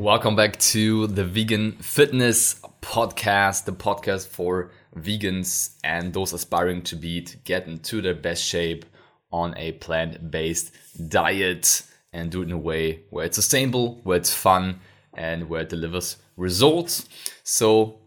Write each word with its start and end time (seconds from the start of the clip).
Welcome 0.00 0.34
back 0.34 0.58
to 0.60 1.08
the 1.08 1.26
Vegan 1.26 1.72
Fitness 1.72 2.58
Podcast, 2.80 3.66
the 3.66 3.74
podcast 3.74 4.28
for 4.28 4.70
vegans 4.96 5.76
and 5.84 6.14
those 6.14 6.32
aspiring 6.32 6.80
to 6.84 6.96
be 6.96 7.20
to 7.20 7.36
get 7.36 7.66
into 7.66 8.00
their 8.00 8.14
best 8.14 8.42
shape 8.42 8.86
on 9.30 9.54
a 9.58 9.72
plant 9.72 10.30
based 10.30 10.72
diet 11.10 11.82
and 12.14 12.30
do 12.30 12.40
it 12.40 12.46
in 12.46 12.52
a 12.52 12.56
way 12.56 13.02
where 13.10 13.26
it's 13.26 13.36
sustainable, 13.36 14.00
where 14.02 14.16
it's 14.16 14.32
fun, 14.32 14.80
and 15.12 15.50
where 15.50 15.60
it 15.60 15.68
delivers 15.68 16.16
results. 16.38 17.06
So, 17.42 17.98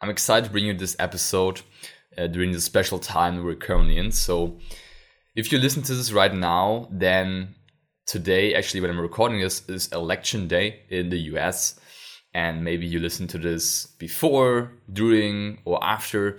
I'm 0.00 0.08
excited 0.08 0.44
to 0.44 0.52
bring 0.52 0.66
you 0.66 0.74
this 0.74 0.94
episode 1.00 1.62
uh, 2.16 2.28
during 2.28 2.52
the 2.52 2.60
special 2.60 3.00
time 3.00 3.42
we're 3.42 3.56
currently 3.56 3.98
in. 3.98 4.12
So, 4.12 4.60
if 5.34 5.50
you 5.50 5.58
listen 5.58 5.82
to 5.82 5.94
this 5.96 6.12
right 6.12 6.32
now, 6.32 6.86
then 6.92 7.56
today, 8.10 8.54
actually, 8.56 8.80
when 8.80 8.90
I'm 8.90 9.00
recording 9.00 9.40
this, 9.40 9.62
is 9.68 9.86
election 9.92 10.48
day 10.48 10.80
in 10.88 11.10
the 11.10 11.18
US. 11.32 11.78
And 12.34 12.64
maybe 12.64 12.84
you 12.84 12.98
listen 12.98 13.28
to 13.28 13.38
this 13.38 13.86
before, 13.86 14.72
during, 14.92 15.58
or 15.64 15.82
after. 15.82 16.38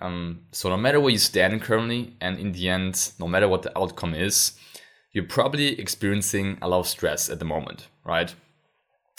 Um, 0.00 0.40
so, 0.50 0.68
no 0.68 0.76
matter 0.76 0.98
where 0.98 1.12
you 1.12 1.18
stand 1.18 1.62
currently, 1.62 2.16
and 2.20 2.36
in 2.38 2.50
the 2.50 2.68
end, 2.68 3.12
no 3.20 3.28
matter 3.28 3.46
what 3.46 3.62
the 3.62 3.76
outcome 3.78 4.12
is, 4.12 4.58
you're 5.12 5.24
probably 5.24 5.78
experiencing 5.80 6.58
a 6.60 6.68
lot 6.68 6.80
of 6.80 6.88
stress 6.88 7.30
at 7.30 7.38
the 7.38 7.44
moment, 7.44 7.86
right? 8.04 8.34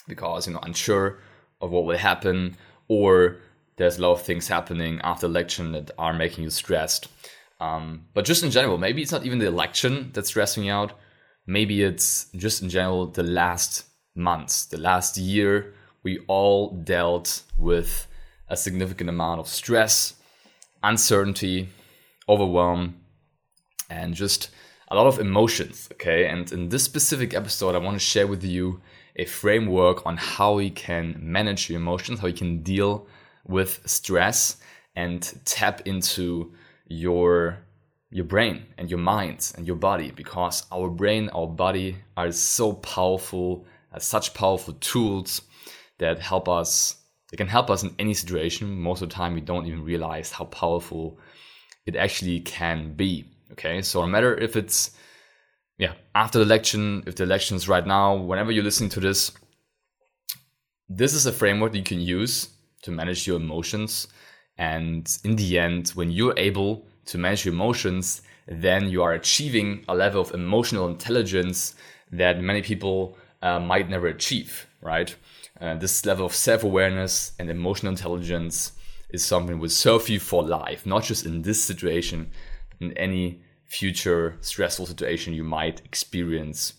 Because 0.05 0.47
you're 0.47 0.53
not 0.53 0.67
unsure 0.67 1.19
of 1.61 1.71
what 1.71 1.85
will 1.85 1.97
happen, 1.97 2.57
or 2.89 3.37
there's 3.77 3.97
a 3.97 4.01
lot 4.01 4.11
of 4.11 4.21
things 4.21 4.49
happening 4.49 4.99
after 5.01 5.27
election 5.27 5.71
that 5.71 5.91
are 5.97 6.13
making 6.13 6.43
you 6.43 6.49
stressed. 6.49 7.07
Um, 7.61 8.07
but 8.13 8.25
just 8.25 8.43
in 8.43 8.51
general, 8.51 8.77
maybe 8.77 9.01
it's 9.01 9.13
not 9.13 9.25
even 9.25 9.39
the 9.39 9.47
election 9.47 10.11
that's 10.13 10.27
stressing 10.27 10.65
you 10.65 10.73
out 10.73 10.91
maybe 11.45 11.83
it's 11.83 12.27
just 12.35 12.61
in 12.61 12.69
general 12.69 13.07
the 13.07 13.23
last 13.23 13.85
months, 14.15 14.65
the 14.65 14.77
last 14.77 15.17
year, 15.17 15.73
we 16.03 16.19
all 16.27 16.71
dealt 16.71 17.43
with 17.57 18.07
a 18.47 18.55
significant 18.55 19.09
amount 19.09 19.39
of 19.39 19.47
stress, 19.47 20.13
uncertainty, 20.83 21.69
overwhelm, 22.29 22.95
and 23.89 24.13
just 24.13 24.49
a 24.89 24.95
lot 24.95 25.07
of 25.07 25.19
emotions. 25.19 25.89
Okay. 25.93 26.27
And 26.27 26.51
in 26.51 26.69
this 26.69 26.83
specific 26.83 27.33
episode, 27.33 27.75
I 27.75 27.79
want 27.79 27.95
to 27.95 28.05
share 28.05 28.27
with 28.27 28.43
you 28.43 28.81
a 29.15 29.25
framework 29.25 30.05
on 30.05 30.17
how 30.17 30.59
you 30.59 30.71
can 30.71 31.15
manage 31.19 31.69
your 31.69 31.79
emotions, 31.79 32.19
how 32.19 32.27
you 32.27 32.33
can 32.33 32.61
deal 32.61 33.07
with 33.47 33.81
stress 33.85 34.57
and 34.95 35.39
tap 35.45 35.81
into 35.85 36.53
your 36.87 37.64
your 38.09 38.25
brain 38.25 38.65
and 38.77 38.89
your 38.89 38.99
mind 38.99 39.51
and 39.57 39.67
your 39.67 39.75
body 39.75 40.11
because 40.11 40.65
our 40.71 40.89
brain, 40.89 41.29
our 41.29 41.47
body 41.47 41.97
are 42.15 42.31
so 42.31 42.73
powerful, 42.73 43.65
uh, 43.93 43.99
such 43.99 44.33
powerful 44.33 44.73
tools 44.75 45.41
that 45.97 46.19
help 46.19 46.47
us. 46.47 46.97
They 47.31 47.37
can 47.37 47.47
help 47.47 47.69
us 47.69 47.83
in 47.83 47.95
any 47.97 48.13
situation. 48.13 48.79
Most 48.79 49.01
of 49.01 49.09
the 49.09 49.15
time, 49.15 49.33
we 49.33 49.41
don't 49.41 49.65
even 49.65 49.83
realize 49.83 50.31
how 50.31 50.45
powerful 50.45 51.19
it 51.85 51.95
actually 51.95 52.39
can 52.41 52.93
be. 52.93 53.25
Okay, 53.51 53.81
so 53.81 54.01
no 54.01 54.07
matter 54.07 54.35
if 54.37 54.55
it's 54.55 54.91
yeah 55.77 55.93
after 56.13 56.39
the 56.39 56.45
election, 56.45 57.03
if 57.05 57.15
the 57.15 57.23
election 57.23 57.57
is 57.57 57.67
right 57.67 57.85
now, 57.85 58.15
whenever 58.15 58.51
you're 58.51 58.63
listening 58.63 58.89
to 58.91 58.99
this, 58.99 59.31
this 60.89 61.13
is 61.13 61.25
a 61.25 61.31
framework 61.31 61.71
that 61.71 61.77
you 61.79 61.83
can 61.83 62.01
use 62.01 62.49
to 62.83 62.91
manage 62.91 63.27
your 63.27 63.37
emotions. 63.37 64.07
And 64.57 65.05
in 65.23 65.35
the 65.35 65.59
end, 65.59 65.89
when 65.89 66.11
you're 66.11 66.33
able 66.37 66.87
to 67.05 67.17
manage 67.17 67.45
your 67.45 67.53
emotions, 67.53 68.21
then 68.47 68.89
you 68.89 69.03
are 69.03 69.13
achieving 69.13 69.83
a 69.87 69.95
level 69.95 70.21
of 70.21 70.33
emotional 70.33 70.87
intelligence 70.87 71.75
that 72.11 72.41
many 72.41 72.61
people 72.61 73.17
uh, 73.41 73.59
might 73.59 73.89
never 73.89 74.07
achieve, 74.07 74.67
right? 74.81 75.15
Uh, 75.59 75.75
this 75.75 76.05
level 76.05 76.25
of 76.25 76.35
self 76.35 76.63
awareness 76.63 77.33
and 77.39 77.49
emotional 77.49 77.91
intelligence 77.91 78.73
is 79.09 79.23
something 79.23 79.55
that 79.55 79.61
will 79.61 79.69
serve 79.69 80.09
you 80.09 80.19
for 80.19 80.43
life, 80.43 80.85
not 80.85 81.03
just 81.03 81.25
in 81.25 81.41
this 81.41 81.63
situation, 81.63 82.29
in 82.79 82.91
any 82.97 83.41
future 83.65 84.37
stressful 84.41 84.85
situation 84.85 85.33
you 85.33 85.43
might 85.43 85.81
experience. 85.85 86.73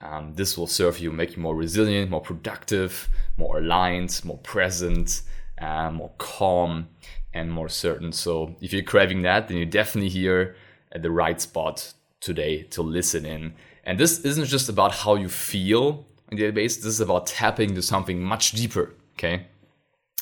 Um, 0.00 0.32
this 0.34 0.56
will 0.56 0.66
serve 0.66 0.98
you, 0.98 1.12
make 1.12 1.36
you 1.36 1.42
more 1.42 1.54
resilient, 1.54 2.10
more 2.10 2.22
productive, 2.22 3.08
more 3.36 3.58
aligned, 3.58 4.18
more 4.24 4.38
present, 4.38 5.22
uh, 5.60 5.90
more 5.90 6.12
calm, 6.16 6.88
and 7.32 7.50
more 7.50 7.68
certain. 7.68 8.12
So 8.12 8.56
if 8.60 8.72
you're 8.72 8.82
craving 8.82 9.22
that, 9.22 9.48
then 9.48 9.56
you're 9.56 9.66
definitely 9.66 10.10
here 10.10 10.56
at 10.92 11.02
the 11.02 11.10
right 11.10 11.40
spot 11.40 11.92
today 12.20 12.62
to 12.64 12.82
listen 12.82 13.24
in. 13.24 13.54
And 13.84 13.98
this 13.98 14.20
isn't 14.20 14.46
just 14.46 14.68
about 14.68 14.92
how 14.92 15.14
you 15.14 15.28
feel 15.28 16.06
in 16.30 16.38
the 16.38 16.44
database, 16.44 16.76
this 16.76 16.86
is 16.86 17.00
about 17.00 17.26
tapping 17.26 17.74
to 17.74 17.82
something 17.82 18.22
much 18.22 18.52
deeper. 18.52 18.94
Okay. 19.14 19.46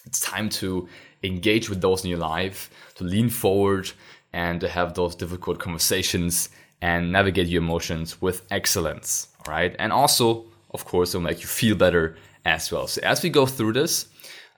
It's 0.06 0.20
time 0.20 0.48
to 0.50 0.88
engage 1.22 1.68
with 1.68 1.80
those 1.80 2.02
in 2.04 2.10
your 2.10 2.18
life, 2.18 2.70
to 2.94 3.04
lean 3.04 3.28
forward 3.28 3.90
and 4.32 4.60
to 4.60 4.68
have 4.68 4.94
those 4.94 5.14
difficult 5.14 5.58
conversations 5.58 6.48
and 6.80 7.12
navigate 7.12 7.48
your 7.48 7.62
emotions 7.62 8.20
with 8.22 8.46
excellence. 8.50 9.28
All 9.46 9.52
right. 9.52 9.74
And 9.78 9.92
also, 9.92 10.46
of 10.70 10.84
course, 10.84 11.10
it'll 11.10 11.22
make 11.22 11.40
you 11.40 11.46
feel 11.46 11.76
better 11.76 12.16
as 12.44 12.72
well. 12.72 12.86
So 12.86 13.00
as 13.02 13.22
we 13.22 13.30
go 13.30 13.44
through 13.44 13.74
this, 13.74 14.06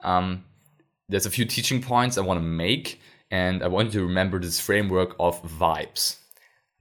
um, 0.02 0.44
there's 1.10 1.26
a 1.26 1.30
few 1.30 1.44
teaching 1.44 1.82
points 1.82 2.16
I 2.16 2.22
want 2.22 2.38
to 2.38 2.46
make, 2.46 3.00
and 3.30 3.62
I 3.62 3.68
want 3.68 3.86
you 3.86 4.00
to 4.00 4.06
remember 4.06 4.38
this 4.38 4.60
framework 4.60 5.16
of 5.18 5.42
vibes. 5.42 6.16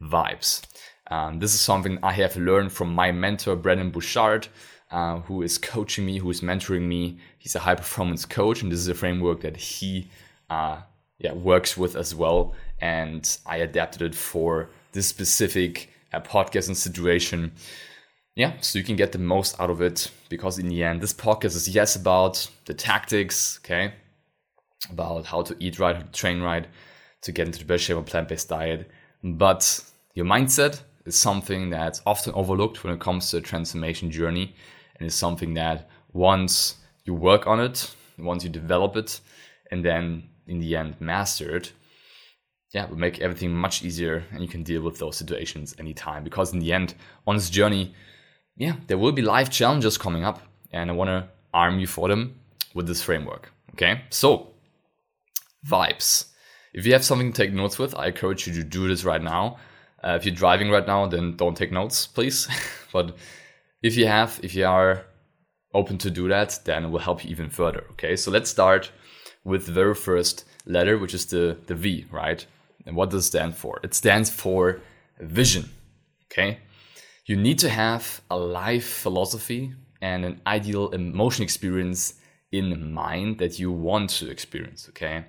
Vibes. 0.01 0.61
Um, 1.09 1.39
this 1.39 1.55
is 1.55 1.61
something 1.61 1.97
I 2.03 2.13
have 2.13 2.37
learned 2.37 2.71
from 2.71 2.93
my 2.93 3.11
mentor, 3.11 3.55
Brendon 3.55 3.89
Burchard, 3.89 4.47
uh, 4.91 5.19
who 5.21 5.41
is 5.41 5.57
coaching 5.57 6.05
me, 6.05 6.19
who 6.19 6.29
is 6.29 6.41
mentoring 6.41 6.87
me. 6.87 7.17
He's 7.39 7.55
a 7.55 7.59
high 7.59 7.75
performance 7.75 8.23
coach, 8.25 8.61
and 8.61 8.71
this 8.71 8.79
is 8.79 8.87
a 8.87 8.93
framework 8.93 9.41
that 9.41 9.57
he 9.57 10.09
uh, 10.49 10.81
yeah, 11.17 11.33
works 11.33 11.75
with 11.75 11.95
as 11.95 12.13
well. 12.13 12.53
And 12.79 13.37
I 13.45 13.57
adapted 13.57 14.03
it 14.03 14.15
for 14.15 14.69
this 14.91 15.07
specific 15.07 15.89
uh, 16.13 16.21
podcast 16.21 16.67
and 16.67 16.77
situation. 16.77 17.51
Yeah, 18.35 18.53
so 18.61 18.77
you 18.77 18.85
can 18.85 18.95
get 18.95 19.11
the 19.11 19.19
most 19.19 19.59
out 19.59 19.71
of 19.71 19.81
it 19.81 20.11
because 20.29 20.59
in 20.59 20.69
the 20.69 20.83
end, 20.83 21.01
this 21.01 21.13
podcast 21.13 21.55
is 21.55 21.67
yes 21.67 21.95
about 21.95 22.49
the 22.65 22.73
tactics, 22.73 23.59
okay, 23.65 23.93
about 24.91 25.25
how 25.25 25.41
to 25.41 25.55
eat 25.59 25.79
right, 25.79 25.95
how 25.95 26.01
to 26.01 26.11
train 26.11 26.41
right, 26.41 26.67
to 27.21 27.31
get 27.31 27.47
into 27.47 27.59
the 27.59 27.65
best 27.65 27.83
shape 27.83 27.97
of 27.97 28.05
plant-based 28.05 28.49
diet. 28.49 28.89
But 29.23 29.83
your 30.13 30.25
mindset 30.25 30.81
is 31.05 31.17
something 31.17 31.69
that's 31.69 32.01
often 32.05 32.33
overlooked 32.33 32.83
when 32.83 32.93
it 32.93 32.99
comes 32.99 33.29
to 33.31 33.37
a 33.37 33.41
transformation 33.41 34.09
journey, 34.11 34.55
and 34.97 35.07
is 35.07 35.15
something 35.15 35.53
that 35.55 35.89
once 36.13 36.75
you 37.05 37.13
work 37.13 37.47
on 37.47 37.59
it, 37.59 37.93
once 38.17 38.43
you 38.43 38.49
develop 38.49 38.95
it, 38.95 39.19
and 39.71 39.83
then 39.83 40.29
in 40.47 40.59
the 40.59 40.75
end 40.75 40.95
master 40.99 41.55
it, 41.55 41.73
yeah, 42.71 42.85
will 42.87 42.97
make 42.97 43.19
everything 43.19 43.53
much 43.53 43.83
easier, 43.83 44.23
and 44.31 44.41
you 44.41 44.47
can 44.47 44.63
deal 44.63 44.81
with 44.81 44.99
those 44.99 45.17
situations 45.17 45.75
anytime. 45.79 46.23
Because 46.23 46.53
in 46.53 46.59
the 46.59 46.71
end, 46.71 46.93
on 47.25 47.35
this 47.35 47.49
journey, 47.49 47.93
yeah, 48.55 48.75
there 48.87 48.97
will 48.97 49.11
be 49.11 49.23
life 49.23 49.49
challenges 49.49 49.97
coming 49.97 50.23
up, 50.23 50.41
and 50.71 50.89
I 50.89 50.93
want 50.93 51.07
to 51.07 51.27
arm 51.53 51.79
you 51.79 51.87
for 51.87 52.07
them 52.07 52.35
with 52.75 52.87
this 52.87 53.01
framework. 53.01 53.51
Okay, 53.73 54.01
so 54.09 54.51
vibes. 55.65 56.25
If 56.73 56.85
you 56.85 56.93
have 56.93 57.03
something 57.03 57.31
to 57.31 57.43
take 57.43 57.53
notes 57.53 57.79
with, 57.79 57.95
I 57.95 58.07
encourage 58.07 58.47
you 58.47 58.53
to 58.53 58.63
do 58.63 58.87
this 58.87 59.03
right 59.03 59.21
now. 59.21 59.57
Uh, 60.03 60.11
if 60.11 60.25
you're 60.25 60.35
driving 60.35 60.69
right 60.69 60.85
now, 60.85 61.07
then 61.07 61.35
don't 61.35 61.57
take 61.57 61.71
notes, 61.71 62.07
please. 62.07 62.47
but 62.93 63.17
if 63.81 63.97
you 63.97 64.07
have, 64.07 64.39
if 64.43 64.55
you 64.55 64.65
are 64.65 65.05
open 65.73 65.97
to 65.99 66.09
do 66.09 66.27
that, 66.29 66.59
then 66.65 66.85
it 66.85 66.89
will 66.89 66.99
help 66.99 67.23
you 67.23 67.31
even 67.31 67.49
further. 67.49 67.85
Okay, 67.91 68.15
so 68.15 68.31
let's 68.31 68.49
start 68.49 68.91
with 69.43 69.65
the 69.65 69.71
very 69.71 69.95
first 69.95 70.45
letter, 70.65 70.97
which 70.97 71.13
is 71.13 71.25
the, 71.27 71.57
the 71.67 71.75
V, 71.75 72.05
right? 72.11 72.45
And 72.85 72.95
what 72.95 73.09
does 73.09 73.25
it 73.25 73.27
stand 73.27 73.55
for? 73.55 73.79
It 73.83 73.93
stands 73.93 74.29
for 74.29 74.81
vision. 75.19 75.69
Okay, 76.31 76.59
you 77.25 77.35
need 77.35 77.59
to 77.59 77.69
have 77.69 78.21
a 78.29 78.37
life 78.37 78.87
philosophy 78.87 79.73
and 80.01 80.23
an 80.23 80.41
ideal 80.47 80.89
emotion 80.89 81.43
experience 81.43 82.13
in 82.51 82.93
mind 82.93 83.37
that 83.39 83.59
you 83.59 83.71
want 83.71 84.09
to 84.09 84.29
experience. 84.29 84.87
Okay. 84.89 85.25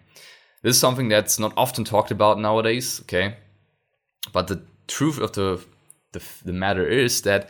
This 0.62 0.76
is 0.76 0.81
something 0.81 1.08
that's 1.08 1.38
not 1.38 1.52
often 1.56 1.84
talked 1.84 2.11
about 2.11 2.38
nowadays. 2.38 3.00
Okay. 3.02 3.37
But 4.32 4.49
the 4.49 4.62
truth 4.87 5.19
of 5.19 5.32
the, 5.32 5.64
the, 6.12 6.22
the 6.44 6.52
matter 6.52 6.87
is 6.87 7.22
that 7.22 7.49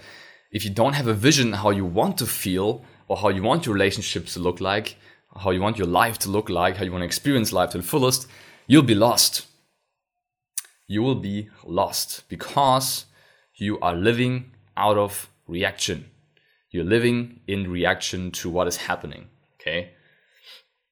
if 0.52 0.64
you 0.64 0.70
don't 0.70 0.94
have 0.94 1.06
a 1.06 1.14
vision 1.14 1.52
how 1.52 1.70
you 1.70 1.84
want 1.84 2.18
to 2.18 2.26
feel, 2.26 2.84
or 3.10 3.16
how 3.16 3.28
you 3.28 3.42
want 3.42 3.66
your 3.66 3.74
relationships 3.74 4.34
to 4.34 4.40
look 4.40 4.60
like, 4.60 4.96
how 5.36 5.50
you 5.50 5.60
want 5.60 5.76
your 5.76 5.86
life 5.86 6.16
to 6.16 6.30
look 6.30 6.48
like, 6.48 6.76
how 6.76 6.84
you 6.84 6.92
want 6.92 7.02
to 7.02 7.06
experience 7.06 7.52
life 7.52 7.70
to 7.70 7.78
the 7.78 7.82
fullest, 7.82 8.28
you'll 8.68 8.84
be 8.84 8.94
lost. 8.94 9.46
You 10.86 11.02
will 11.02 11.16
be 11.16 11.48
lost 11.64 12.28
because 12.28 13.06
you 13.56 13.80
are 13.80 13.96
living 13.96 14.52
out 14.76 14.96
of 14.96 15.28
reaction. 15.48 16.08
You're 16.70 16.84
living 16.84 17.40
in 17.48 17.68
reaction 17.68 18.30
to 18.32 18.48
what 18.48 18.68
is 18.68 18.76
happening. 18.76 19.26
Okay. 19.60 19.90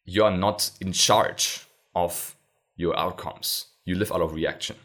You 0.04 0.24
are 0.24 0.36
not 0.36 0.70
in 0.80 0.92
charge 0.92 1.66
of 1.94 2.36
your 2.76 2.98
outcomes. 2.98 3.66
You 3.84 3.96
live 3.96 4.12
out 4.12 4.20
of 4.20 4.34
reaction. 4.34 4.76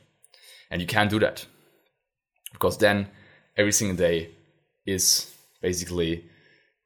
And 0.71 0.81
you 0.81 0.88
can't 0.88 1.09
do 1.09 1.19
that 1.19 1.45
because 2.53 2.77
then 2.77 3.09
every 3.57 3.74
single 3.74 3.97
day 3.97 4.30
is 4.85 5.33
basically 5.62 6.25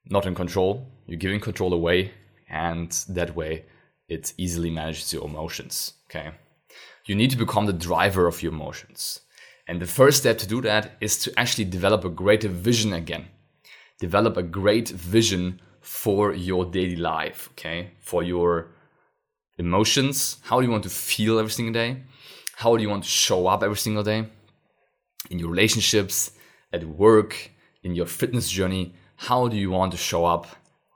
not 0.10 0.26
in 0.26 0.34
control. 0.34 0.88
You're 1.06 1.20
giving 1.20 1.40
control 1.40 1.74
away, 1.74 2.12
and 2.50 2.92
that 3.10 3.36
way 3.36 3.66
it 4.08 4.34
easily 4.38 4.72
manages 4.72 5.14
your 5.14 5.26
emotions. 5.26 5.94
Okay. 6.10 6.32
You 7.06 7.16
need 7.16 7.32
to 7.32 7.38
become 7.38 7.66
the 7.66 7.74
driver 7.74 8.28
of 8.28 8.42
your 8.42 8.52
emotions. 8.52 9.22
And 9.68 9.82
the 9.82 9.86
first 9.86 10.20
step 10.20 10.38
to 10.40 10.48
do 10.48 10.62
that 10.62 10.92
is 11.02 11.18
to 11.20 11.38
actually 11.38 11.66
develop 11.66 12.06
a 12.06 12.10
greater 12.10 12.48
vision 12.48 12.94
again. 12.94 13.28
Develop 14.00 14.38
a 14.38 14.44
great 14.44 14.90
vision 14.90 15.60
for 15.88 16.34
your 16.34 16.66
daily 16.66 16.98
life, 16.98 17.50
okay? 17.54 17.92
For 18.02 18.22
your 18.22 18.68
emotions. 19.58 20.38
How 20.44 20.60
do 20.60 20.66
you 20.66 20.72
want 20.72 20.84
to 20.84 20.90
feel 20.90 21.40
every 21.40 21.50
single 21.50 21.74
day? 21.74 22.04
How 22.56 22.76
do 22.76 22.84
you 22.84 22.90
want 22.90 23.06
to 23.06 23.10
show 23.10 23.48
up 23.48 23.64
every 23.64 23.78
single 23.78 24.04
day? 24.04 24.28
In 25.30 25.40
your 25.40 25.50
relationships, 25.50 26.32
at 26.74 26.84
work, 26.84 27.52
in 27.84 27.96
your 27.96 28.06
fitness 28.06 28.50
journey, 28.50 28.96
how 29.16 29.48
do 29.48 29.56
you 29.56 29.72
want 29.72 29.94
to 29.94 29.98
show 29.98 30.26
up? 30.26 30.46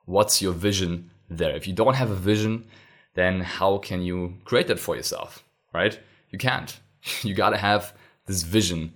What's 0.05 0.41
your 0.41 0.51
vision 0.51 1.09
there? 1.29 1.55
If 1.55 1.67
you 1.67 1.73
don't 1.73 1.95
have 1.95 2.11
a 2.11 2.15
vision, 2.15 2.65
then 3.13 3.39
how 3.39 3.77
can 3.77 4.01
you 4.01 4.35
create 4.43 4.67
that 4.67 4.79
for 4.79 4.97
yourself, 4.97 5.43
right? 5.73 5.97
You 6.29 6.37
can't. 6.37 6.79
You 7.23 7.33
gotta 7.33 7.57
have 7.57 7.93
this 8.27 8.43
vision 8.43 8.93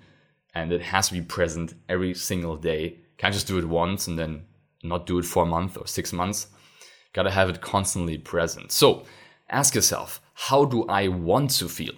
and 0.54 0.72
it 0.72 0.82
has 0.82 1.08
to 1.08 1.14
be 1.14 1.22
present 1.22 1.74
every 1.88 2.14
single 2.14 2.58
day. 2.58 2.98
Can't 3.18 3.34
just 3.34 3.48
do 3.48 3.58
it 3.58 3.66
once 3.66 4.08
and 4.08 4.20
then 4.20 4.44
not 4.86 5.06
do 5.06 5.20
it 5.20 5.26
for 5.26 5.44
a 5.44 5.46
month 5.48 5.78
or 5.78 5.88
six 5.88 6.14
months. 6.14 6.48
Gotta 7.14 7.32
have 7.32 7.50
it 7.50 7.62
constantly 7.62 8.18
present. 8.18 8.72
So 8.72 9.04
ask 9.50 9.76
yourself, 9.76 10.22
how 10.34 10.66
do 10.66 10.86
I 10.86 11.08
want 11.08 11.52
to 11.60 11.70
feel? 11.70 11.94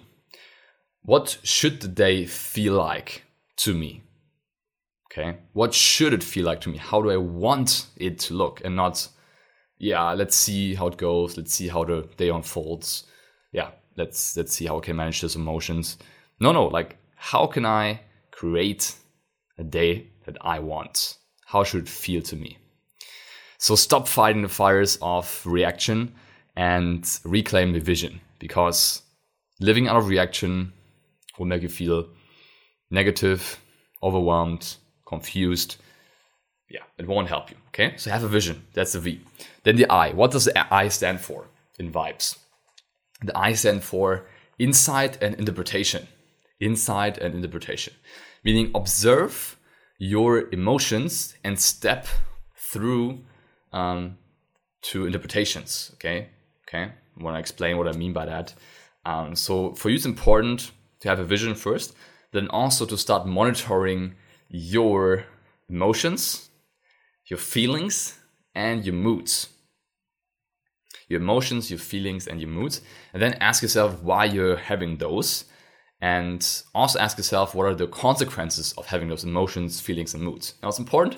What 1.02 1.38
should 1.42 1.80
the 1.80 1.88
day 1.88 2.26
feel 2.26 2.74
like 2.74 3.24
to 3.58 3.74
me? 3.74 4.02
Okay. 5.10 5.38
What 5.52 5.74
should 5.74 6.12
it 6.12 6.22
feel 6.22 6.44
like 6.44 6.60
to 6.62 6.68
me? 6.68 6.78
How 6.78 7.02
do 7.02 7.10
I 7.10 7.16
want 7.16 7.86
it 7.96 8.18
to 8.20 8.34
look 8.34 8.62
and 8.64 8.76
not, 8.76 9.08
yeah, 9.78 10.12
let's 10.12 10.36
see 10.36 10.74
how 10.74 10.88
it 10.88 10.98
goes. 10.98 11.36
Let's 11.36 11.54
see 11.54 11.68
how 11.68 11.84
the 11.84 12.08
day 12.16 12.28
unfolds. 12.28 13.04
Yeah. 13.52 13.70
Let's, 13.96 14.36
let's 14.36 14.54
see 14.54 14.66
how 14.66 14.78
I 14.78 14.80
can 14.80 14.94
manage 14.94 15.20
those 15.22 15.34
emotions. 15.34 15.98
No, 16.38 16.52
no, 16.52 16.66
like 16.66 16.98
how 17.16 17.48
can 17.48 17.66
I 17.66 18.00
create 18.30 18.94
a 19.58 19.64
day 19.64 20.12
that 20.24 20.36
I 20.40 20.60
want? 20.60 21.16
How 21.46 21.64
should 21.64 21.82
it 21.82 21.88
feel 21.88 22.22
to 22.22 22.36
me? 22.36 22.58
So 23.58 23.74
stop 23.74 24.08
fighting 24.08 24.42
the 24.42 24.48
fires 24.48 24.98
of 25.02 25.42
reaction 25.44 26.14
and 26.56 27.06
reclaim 27.24 27.72
the 27.72 27.80
vision 27.80 28.20
because 28.38 29.02
living 29.60 29.88
out 29.88 29.96
of 29.96 30.08
reaction 30.08 30.72
will 31.38 31.46
make 31.46 31.62
you 31.62 31.68
feel 31.68 32.08
negative, 32.90 33.60
overwhelmed, 34.02 34.76
confused. 35.06 35.76
Yeah, 36.70 36.82
it 36.98 37.06
won't 37.06 37.28
help 37.28 37.50
you. 37.50 37.56
Okay, 37.68 37.96
so 37.96 38.10
have 38.10 38.24
a 38.24 38.28
vision. 38.28 38.64
That's 38.74 38.92
the 38.92 39.00
V. 39.00 39.20
Then 39.64 39.76
the 39.76 39.90
I. 39.90 40.12
What 40.12 40.30
does 40.30 40.44
the 40.44 40.74
I 40.74 40.88
stand 40.88 41.20
for 41.20 41.46
in 41.78 41.92
vibes? 41.92 42.38
The 43.22 43.36
I 43.36 43.52
stand 43.52 43.82
for 43.82 44.26
insight 44.58 45.22
and 45.22 45.34
interpretation 45.34 46.08
insight 46.60 47.18
and 47.18 47.34
interpretation, 47.34 47.94
meaning 48.44 48.70
observe 48.74 49.56
your 49.98 50.48
emotions 50.52 51.36
and 51.44 51.58
step 51.58 52.06
through 52.56 53.20
um, 53.72 54.18
to 54.82 55.06
interpretations. 55.06 55.90
Okay, 55.94 56.28
okay. 56.68 56.92
I 57.18 57.22
want 57.22 57.34
to 57.34 57.40
explain 57.40 57.78
what 57.78 57.88
I 57.88 57.92
mean 57.92 58.12
by 58.12 58.26
that. 58.26 58.54
Um, 59.04 59.34
so 59.34 59.74
for 59.74 59.88
you, 59.88 59.96
it's 59.96 60.04
important 60.04 60.70
to 61.00 61.08
have 61.08 61.18
a 61.18 61.24
vision 61.24 61.54
first, 61.54 61.94
then 62.32 62.48
also 62.48 62.84
to 62.86 62.96
start 62.96 63.26
monitoring 63.26 64.14
your 64.48 65.24
emotions, 65.68 66.50
your 67.26 67.38
feelings, 67.38 68.18
and 68.54 68.84
your 68.84 68.94
moods. 68.94 69.48
Your 71.08 71.20
emotions, 71.20 71.70
your 71.70 71.78
feelings, 71.78 72.26
and 72.26 72.40
your 72.40 72.50
moods, 72.50 72.82
and 73.14 73.22
then 73.22 73.34
ask 73.40 73.62
yourself 73.62 74.02
why 74.02 74.26
you're 74.26 74.56
having 74.56 74.98
those 74.98 75.44
and 76.00 76.62
also 76.74 76.98
ask 76.98 77.16
yourself 77.16 77.54
what 77.54 77.66
are 77.66 77.74
the 77.74 77.86
consequences 77.86 78.72
of 78.78 78.86
having 78.86 79.08
those 79.08 79.24
emotions, 79.24 79.80
feelings, 79.80 80.14
and 80.14 80.22
moods. 80.22 80.54
Now, 80.62 80.68
it's 80.68 80.78
important 80.78 81.16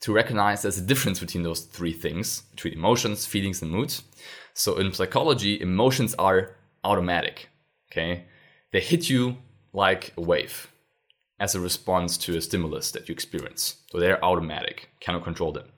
to 0.00 0.12
recognize 0.12 0.62
there's 0.62 0.78
a 0.78 0.82
difference 0.82 1.20
between 1.20 1.42
those 1.42 1.60
three 1.60 1.92
things 1.92 2.42
between 2.52 2.74
emotions, 2.74 3.26
feelings, 3.26 3.62
and 3.62 3.70
moods. 3.70 4.02
So, 4.54 4.78
in 4.78 4.92
psychology, 4.92 5.60
emotions 5.60 6.14
are 6.18 6.56
automatic, 6.84 7.48
okay? 7.90 8.24
They 8.72 8.80
hit 8.80 9.08
you 9.08 9.36
like 9.72 10.12
a 10.16 10.20
wave 10.20 10.68
as 11.38 11.54
a 11.54 11.60
response 11.60 12.18
to 12.18 12.36
a 12.36 12.40
stimulus 12.40 12.90
that 12.92 13.08
you 13.08 13.12
experience. 13.12 13.76
So, 13.90 13.98
they're 13.98 14.24
automatic, 14.24 14.88
cannot 15.00 15.24
control 15.24 15.52
them. 15.52 15.68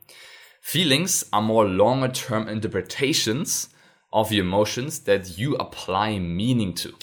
Feelings 0.61 1.25
are 1.33 1.43
more 1.43 1.67
longer 1.67 2.09
term 2.09 2.49
interpretations 2.49 3.69
of 4.13 4.29
the 4.29 4.39
emotions 4.39 5.01
that 5.01 5.39
you 5.39 5.57
apply 5.57 6.19
meaning 6.19 6.75
to. 6.75 6.95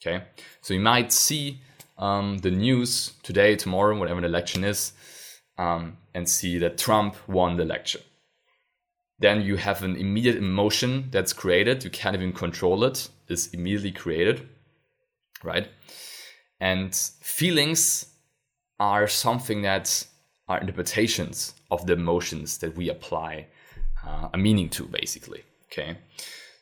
Okay, 0.00 0.24
so 0.60 0.74
you 0.74 0.80
might 0.80 1.12
see 1.12 1.60
um, 1.98 2.38
the 2.38 2.52
news 2.52 3.14
today, 3.24 3.56
tomorrow, 3.56 3.98
whatever 3.98 4.20
the 4.20 4.28
election 4.28 4.62
is, 4.62 4.92
um, 5.58 5.98
and 6.14 6.28
see 6.28 6.58
that 6.58 6.78
Trump 6.78 7.16
won 7.28 7.56
the 7.56 7.64
election. 7.64 8.00
Then 9.18 9.42
you 9.42 9.56
have 9.56 9.82
an 9.82 9.96
immediate 9.96 10.36
emotion 10.36 11.08
that's 11.10 11.32
created. 11.32 11.82
You 11.82 11.90
can't 11.90 12.14
even 12.14 12.32
control 12.32 12.84
it. 12.84 13.08
It's 13.28 13.48
immediately 13.48 13.90
created, 13.90 14.48
right? 15.42 15.68
And 16.60 16.94
feelings 16.94 18.06
are 18.78 19.08
something 19.08 19.62
that 19.62 20.06
are 20.48 20.60
interpretations 20.60 21.54
of 21.70 21.86
the 21.86 21.94
emotions 21.94 22.58
that 22.58 22.76
we 22.76 22.88
apply 22.88 23.48
uh, 24.06 24.28
a 24.32 24.38
meaning 24.38 24.68
to, 24.70 24.84
basically. 24.84 25.42
Okay, 25.66 25.98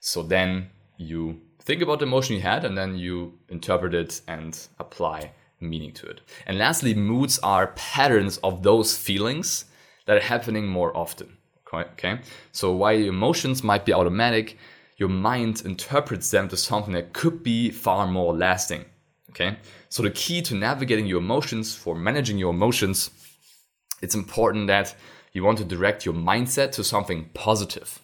so 0.00 0.22
then 0.22 0.70
you 0.96 1.40
think 1.60 1.82
about 1.82 2.00
the 2.00 2.06
emotion 2.06 2.34
you 2.34 2.42
had 2.42 2.64
and 2.64 2.76
then 2.76 2.96
you 2.96 3.34
interpret 3.48 3.94
it 3.94 4.20
and 4.26 4.66
apply 4.78 5.30
meaning 5.68 5.92
to 5.94 6.06
it. 6.06 6.20
And 6.46 6.58
lastly, 6.58 6.94
moods 6.94 7.38
are 7.40 7.68
patterns 7.76 8.38
of 8.38 8.62
those 8.62 8.96
feelings 8.96 9.66
that 10.06 10.16
are 10.16 10.20
happening 10.20 10.66
more 10.66 10.96
often. 10.96 11.36
Okay, 11.74 12.20
so 12.52 12.72
while 12.72 12.94
your 12.96 13.08
emotions 13.08 13.64
might 13.64 13.84
be 13.84 13.92
automatic, 13.92 14.56
your 14.96 15.08
mind 15.08 15.62
interprets 15.64 16.30
them 16.30 16.48
to 16.48 16.56
something 16.56 16.94
that 16.94 17.12
could 17.12 17.42
be 17.42 17.70
far 17.70 18.06
more 18.06 18.34
lasting. 18.34 18.84
Okay, 19.30 19.58
so 19.88 20.02
the 20.02 20.10
key 20.10 20.40
to 20.42 20.54
navigating 20.54 21.06
your 21.06 21.18
emotions, 21.18 21.74
for 21.74 21.94
managing 21.94 22.38
your 22.38 22.50
emotions, 22.50 23.10
it's 24.00 24.14
important 24.14 24.68
that 24.68 24.94
you 25.32 25.44
want 25.44 25.58
to 25.58 25.64
direct 25.64 26.06
your 26.06 26.14
mindset 26.14 26.72
to 26.72 26.84
something 26.84 27.28
positive. 27.34 28.00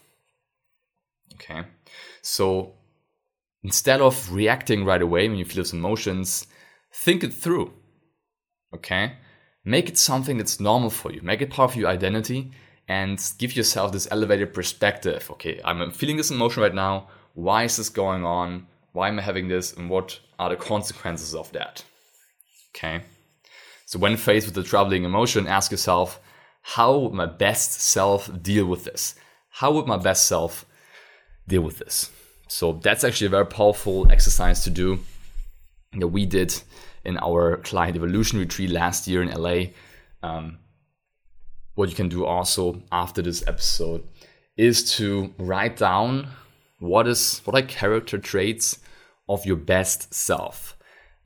Okay, 1.34 1.62
so 2.20 2.74
instead 3.62 4.00
of 4.00 4.32
reacting 4.32 4.84
right 4.84 5.00
away 5.00 5.28
when 5.28 5.38
you 5.38 5.44
feel 5.44 5.62
those 5.62 5.72
emotions, 5.72 6.46
think 6.94 7.24
it 7.24 7.32
through. 7.32 7.72
Okay? 8.74 9.14
Make 9.64 9.88
it 9.88 9.98
something 9.98 10.38
that's 10.38 10.60
normal 10.60 10.90
for 10.90 11.12
you. 11.12 11.20
Make 11.22 11.40
it 11.40 11.50
part 11.50 11.70
of 11.70 11.76
your 11.76 11.88
identity 11.88 12.50
and 12.88 13.32
give 13.38 13.56
yourself 13.56 13.92
this 13.92 14.08
elevated 14.10 14.52
perspective. 14.52 15.28
Okay, 15.30 15.60
I'm 15.64 15.92
feeling 15.92 16.16
this 16.16 16.30
emotion 16.30 16.62
right 16.62 16.74
now. 16.74 17.08
Why 17.34 17.64
is 17.64 17.76
this 17.76 17.88
going 17.88 18.24
on? 18.24 18.66
Why 18.92 19.08
am 19.08 19.18
I 19.18 19.22
having 19.22 19.48
this? 19.48 19.72
And 19.72 19.88
what 19.88 20.18
are 20.38 20.50
the 20.50 20.56
consequences 20.56 21.34
of 21.34 21.50
that? 21.52 21.84
Okay. 22.74 23.02
So, 23.86 23.98
when 23.98 24.16
faced 24.16 24.46
with 24.46 24.58
a 24.58 24.68
troubling 24.68 25.04
emotion, 25.04 25.46
ask 25.46 25.70
yourself, 25.70 26.20
how 26.62 26.98
would 26.98 27.12
my 27.12 27.26
best 27.26 27.80
self 27.80 28.30
deal 28.42 28.66
with 28.66 28.84
this? 28.84 29.14
How 29.50 29.72
would 29.72 29.86
my 29.86 29.96
best 29.98 30.26
self 30.26 30.64
deal 31.46 31.62
with 31.62 31.78
this? 31.78 32.10
So 32.48 32.74
that's 32.74 33.02
actually 33.02 33.28
a 33.28 33.30
very 33.30 33.46
powerful 33.46 34.10
exercise 34.12 34.62
to 34.64 34.70
do 34.70 35.00
that 35.94 36.08
we 36.08 36.26
did 36.26 36.60
in 37.04 37.18
our 37.18 37.56
client 37.58 37.96
evolution 37.96 38.38
retreat 38.38 38.70
last 38.70 39.06
year 39.06 39.22
in 39.22 39.30
LA. 39.30 39.72
Um, 40.22 40.58
what 41.74 41.88
you 41.88 41.94
can 41.94 42.08
do 42.08 42.24
also 42.24 42.82
after 42.92 43.22
this 43.22 43.42
episode 43.46 44.04
is 44.56 44.96
to 44.96 45.34
write 45.38 45.76
down 45.76 46.28
what 46.78 47.06
is 47.08 47.40
what 47.44 47.56
are 47.56 47.66
character 47.66 48.18
traits 48.18 48.78
of 49.28 49.46
your 49.46 49.56
best 49.56 50.12
self 50.12 50.76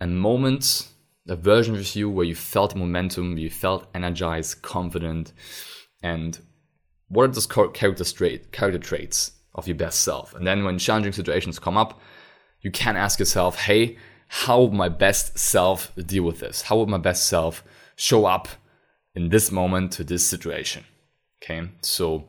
and 0.00 0.20
moments 0.20 0.92
a 1.28 1.34
version 1.34 1.74
of 1.74 1.96
you 1.96 2.08
where 2.08 2.24
you 2.24 2.36
felt 2.36 2.76
momentum 2.76 3.36
you 3.36 3.50
felt 3.50 3.88
energized 3.94 4.62
confident 4.62 5.32
and 6.02 6.40
what 7.08 7.24
are 7.24 7.28
those 7.28 7.46
character, 7.46 8.04
trait, 8.04 8.52
character 8.52 8.78
traits 8.78 9.32
of 9.54 9.66
your 9.66 9.76
best 9.76 10.00
self? 10.00 10.34
And 10.34 10.46
then 10.46 10.64
when 10.64 10.78
challenging 10.78 11.12
situations 11.12 11.58
come 11.58 11.76
up, 11.76 12.00
you 12.62 12.70
can 12.70 12.96
ask 12.96 13.18
yourself, 13.18 13.60
hey, 13.60 13.96
how 14.28 14.62
would 14.62 14.72
my 14.72 14.88
best 14.88 15.38
self 15.38 15.92
deal 15.96 16.24
with 16.24 16.40
this? 16.40 16.62
How 16.62 16.78
would 16.78 16.88
my 16.88 16.98
best 16.98 17.26
self 17.26 17.64
show 17.96 18.26
up 18.26 18.48
in 19.14 19.28
this 19.28 19.50
moment 19.50 19.92
to 19.92 20.04
this 20.04 20.26
situation? 20.26 20.84
Okay, 21.42 21.68
so 21.80 22.24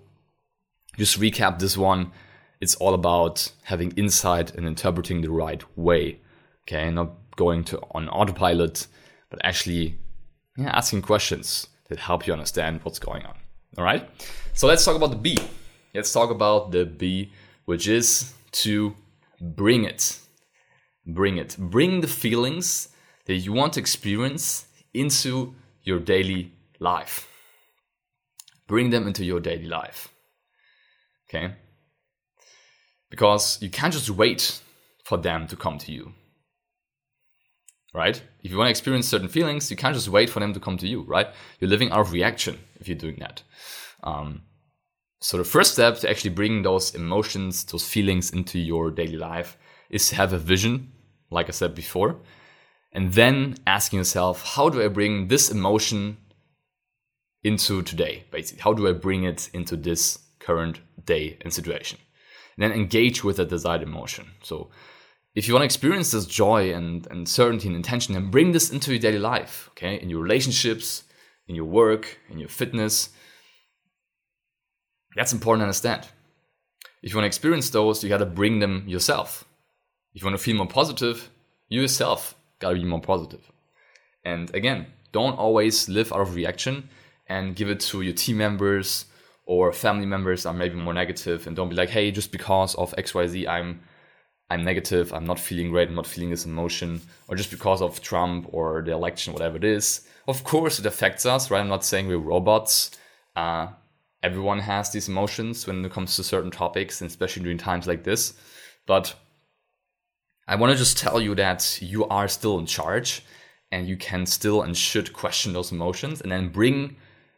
just 0.98 1.20
recap 1.20 1.60
this 1.60 1.78
one. 1.78 2.12
It's 2.60 2.76
all 2.76 2.94
about 2.94 3.52
having 3.64 3.92
insight 3.92 4.56
and 4.56 4.66
interpreting 4.66 5.22
the 5.22 5.32
right 5.32 5.64
way. 5.78 6.20
Okay, 6.64 6.90
not 6.92 7.12
going 7.36 7.64
to 7.66 7.80
on 7.92 8.10
autopilot, 8.10 8.88
but 9.30 9.40
actually 9.44 9.98
yeah, 10.58 10.70
asking 10.70 11.04
questions 11.04 11.68
that 11.90 12.00
help 12.00 12.28
you 12.28 12.34
understand 12.34 12.82
what's 12.84 13.00
going 13.00 13.26
on. 13.26 13.36
All 13.78 13.84
right. 13.84 14.10
So 14.54 14.68
let's 14.68 14.84
talk 14.84 14.96
about 14.96 15.12
the 15.12 15.18
B. 15.18 15.38
Let's 15.94 16.12
talk 16.12 16.32
about 16.32 16.72
the 16.72 16.86
B, 16.86 17.32
which 17.66 17.88
is 17.88 18.34
to 18.54 18.96
bring 19.40 19.84
it. 19.84 20.20
Bring 21.08 21.38
it. 21.38 21.56
Bring 21.58 22.02
the 22.02 22.08
feelings 22.08 22.90
that 23.26 23.36
you 23.36 23.54
want 23.54 23.74
to 23.74 23.80
experience 23.80 24.68
into 24.94 25.56
your 25.84 26.00
daily 26.00 26.54
life. 26.80 27.28
Bring 28.68 28.90
them 28.90 29.08
into 29.08 29.24
your 29.24 29.40
daily 29.40 29.68
life. 29.68 30.10
Okay? 31.30 31.56
Because 33.10 33.62
you 33.62 33.70
can't 33.70 33.94
just 33.94 34.10
wait 34.10 34.62
for 35.04 35.18
them 35.18 35.48
to 35.48 35.56
come 35.56 35.78
to 35.80 35.92
you 35.92 36.14
right? 37.98 38.22
If 38.44 38.52
you 38.52 38.58
want 38.58 38.68
to 38.68 38.72
experience 38.72 39.08
certain 39.08 39.28
feelings, 39.28 39.72
you 39.72 39.76
can't 39.76 39.96
just 39.96 40.08
wait 40.08 40.30
for 40.30 40.40
them 40.40 40.54
to 40.54 40.60
come 40.60 40.78
to 40.78 40.88
you, 40.88 41.02
right? 41.02 41.28
You're 41.60 41.70
living 41.70 41.90
out 41.92 42.02
of 42.02 42.12
reaction 42.12 42.60
if 42.80 42.88
you're 42.88 42.98
doing 42.98 43.18
that. 43.20 43.42
Um, 44.04 44.44
so 45.20 45.38
the 45.38 45.44
first 45.44 45.74
step 45.74 45.98
to 46.00 46.10
actually 46.10 46.30
bring 46.30 46.62
those 46.62 46.94
emotions, 46.94 47.64
those 47.66 47.88
feelings 47.88 48.32
into 48.32 48.60
your 48.60 48.92
daily 48.92 49.18
life 49.18 49.58
is 49.90 50.10
to 50.10 50.16
have 50.16 50.32
a 50.32 50.38
vision, 50.38 50.92
like 51.30 51.48
I 51.48 51.52
said 51.52 51.76
before, 51.76 52.20
and 52.92 53.14
then 53.14 53.56
asking 53.66 53.98
yourself, 53.98 54.56
how 54.56 54.70
do 54.70 54.84
I 54.84 54.88
bring 54.88 55.28
this 55.28 55.50
emotion 55.50 56.18
into 57.44 57.82
today, 57.82 58.26
basically? 58.32 58.62
How 58.62 58.74
do 58.74 58.88
I 58.88 58.94
bring 58.94 59.24
it 59.24 59.50
into 59.54 59.76
this 59.76 60.20
current 60.40 60.80
day 61.06 61.38
and 61.42 61.54
situation? 61.54 62.00
And 62.56 62.64
then 62.64 62.78
engage 62.78 63.24
with 63.24 63.38
that 63.38 63.50
desired 63.50 63.84
emotion. 63.84 64.26
So 64.42 64.72
if 65.36 65.48
you 65.48 65.54
want 65.54 65.62
to 65.62 65.66
experience 65.66 66.12
this 66.12 66.26
joy 66.26 66.74
and, 66.74 67.06
and 67.12 67.30
certainty 67.30 67.68
and 67.68 67.76
intention 67.76 68.16
then 68.16 68.32
bring 68.32 68.52
this 68.52 68.72
into 68.72 68.92
your 68.92 69.00
daily 69.00 69.20
life, 69.20 69.70
okay, 69.74 70.02
in 70.02 70.10
your 70.10 70.22
relationships, 70.22 71.04
in 71.48 71.54
your 71.54 71.66
work, 71.66 72.18
in 72.30 72.40
your 72.40 72.50
fitness, 72.50 73.10
that's 75.16 75.34
important 75.34 75.62
to 75.62 75.66
understand. 75.66 76.08
If 77.04 77.12
you 77.12 77.18
want 77.18 77.26
to 77.26 77.28
experience 77.28 77.70
those, 77.70 78.04
you 78.04 78.10
got 78.10 78.18
to 78.18 78.26
bring 78.26 78.60
them 78.60 78.84
yourself. 78.88 79.46
If 80.14 80.22
you 80.22 80.26
want 80.26 80.38
to 80.38 80.44
feel 80.44 80.56
more 80.56 80.68
positive, 80.68 81.30
you 81.70 81.82
yourself 81.82 82.36
got 82.60 82.70
to 82.70 82.76
be 82.76 82.86
more 82.86 83.02
positive. 83.02 83.52
And 84.24 84.54
again, 84.56 84.88
don't 85.12 85.38
always 85.38 85.88
live 85.88 86.12
out 86.12 86.22
of 86.22 86.36
reaction 86.36 86.90
and 87.28 87.56
give 87.56 87.70
it 87.70 87.80
to 87.82 88.02
your 88.02 88.14
team 88.14 88.38
members 88.38 89.06
or 89.46 89.72
family 89.72 90.06
members 90.06 90.44
that 90.44 90.50
are 90.50 90.54
maybe 90.54 90.76
more 90.76 90.94
negative 90.94 91.48
and 91.48 91.56
don't 91.56 91.70
be 91.70 91.76
like, 91.76 91.90
hey, 91.90 92.12
just 92.12 92.32
because 92.32 92.76
of 92.76 92.94
XYZ, 92.98 93.48
I'm 93.48 93.82
I'm 94.50 94.64
negative, 94.64 95.14
I'm 95.14 95.26
not 95.26 95.40
feeling 95.40 95.72
great, 95.72 95.90
I'm 95.90 95.96
not 95.96 96.08
feeling 96.08 96.30
this 96.30 96.46
emotion, 96.46 97.02
or 97.28 97.36
just 97.36 97.52
because 97.52 97.82
of 97.82 98.02
Trump 98.02 98.48
or 98.54 98.82
the 98.82 98.94
election, 98.94 99.34
whatever 99.34 99.58
it 99.58 99.66
is. 99.66 100.08
Of 100.26 100.46
course, 100.46 100.80
it 100.80 100.86
affects 100.86 101.26
us, 101.26 101.52
right? 101.52 101.60
I'm 101.60 101.68
not 101.68 101.84
saying 101.84 102.08
we're 102.08 102.18
robots. 102.18 102.92
Uh, 103.36 103.68
everyone 104.24 104.60
has 104.60 104.90
these 104.90 105.10
emotions 105.10 105.68
when 105.68 105.84
it 105.84 105.92
comes 105.92 106.16
to 106.16 106.24
certain 106.24 106.52
topics, 106.52 107.02
and 107.02 107.10
especially 107.10 107.44
during 107.44 107.58
times 107.58 107.88
like 107.88 108.06
this. 108.06 108.36
But 108.86 109.16
I 110.48 110.56
want 110.56 110.72
to 110.72 110.78
just 110.78 110.98
tell 110.98 111.20
you 111.20 111.36
that 111.36 111.80
you 111.82 112.06
are 112.08 112.28
still 112.28 112.58
in 112.58 112.66
charge 112.66 113.24
and 113.72 113.88
you 113.88 113.98
can 113.98 114.26
still 114.26 114.62
and 114.62 114.78
should 114.78 115.12
question 115.12 115.52
those 115.52 115.72
emotions 115.72 116.22
and 116.22 116.32
then 116.32 116.50
bring 116.50 116.96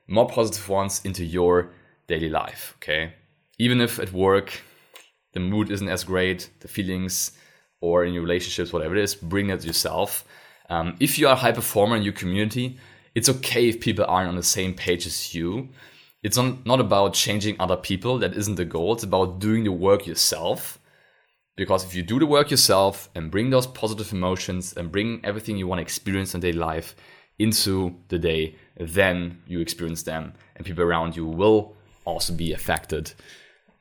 more 0.07 0.27
positive 0.27 0.69
ones 0.69 1.01
into 1.03 1.25
your 1.25 1.71
daily 2.07 2.29
life, 2.29 2.75
okay? 2.77 3.13
Even 3.57 3.81
if 3.81 3.99
at 3.99 4.13
work 4.13 4.61
the 5.33 5.39
mood 5.39 5.71
isn't 5.71 5.89
as 5.89 6.03
great, 6.03 6.49
the 6.59 6.67
feelings, 6.67 7.31
or 7.81 8.03
in 8.03 8.13
your 8.13 8.23
relationships, 8.23 8.73
whatever 8.73 8.95
it 8.95 9.03
is, 9.03 9.15
bring 9.15 9.49
it 9.49 9.63
yourself. 9.63 10.25
Um, 10.69 10.95
if 10.99 11.17
you 11.17 11.27
are 11.27 11.33
a 11.33 11.37
high 11.37 11.51
performer 11.51 11.95
in 11.95 12.03
your 12.03 12.13
community, 12.13 12.77
it's 13.15 13.29
okay 13.29 13.69
if 13.69 13.79
people 13.79 14.05
aren't 14.07 14.29
on 14.29 14.35
the 14.35 14.43
same 14.43 14.73
page 14.73 15.05
as 15.05 15.33
you. 15.33 15.69
It's 16.21 16.37
not 16.37 16.79
about 16.79 17.13
changing 17.13 17.55
other 17.59 17.77
people. 17.77 18.19
That 18.19 18.33
isn't 18.35 18.55
the 18.55 18.65
goal. 18.65 18.93
It's 18.93 19.03
about 19.03 19.39
doing 19.39 19.63
the 19.63 19.71
work 19.71 20.05
yourself. 20.05 20.78
Because 21.59 21.83
if 21.83 21.93
you 21.93 22.03
do 22.03 22.19
the 22.19 22.25
work 22.25 22.51
yourself 22.51 23.09
and 23.15 23.29
bring 23.29 23.49
those 23.49 23.67
positive 23.67 24.13
emotions 24.13 24.71
and 24.77 24.89
bring 24.89 25.19
everything 25.25 25.57
you 25.57 25.67
want 25.67 25.79
to 25.79 25.81
experience 25.81 26.33
in 26.33 26.39
daily 26.39 26.57
life 26.57 26.95
into 27.37 27.93
the 28.07 28.17
day, 28.17 28.55
then 28.77 29.41
you 29.45 29.59
experience 29.59 30.03
them 30.03 30.31
and 30.55 30.65
people 30.65 30.85
around 30.85 31.17
you 31.17 31.25
will 31.25 31.75
also 32.05 32.31
be 32.31 32.53
affected 32.53 33.11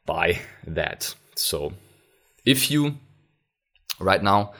by 0.06 0.40
that. 0.66 1.14
So 1.37 1.73
if 2.44 2.68
you 2.68 2.97
right 4.00 4.25
now 4.25 4.54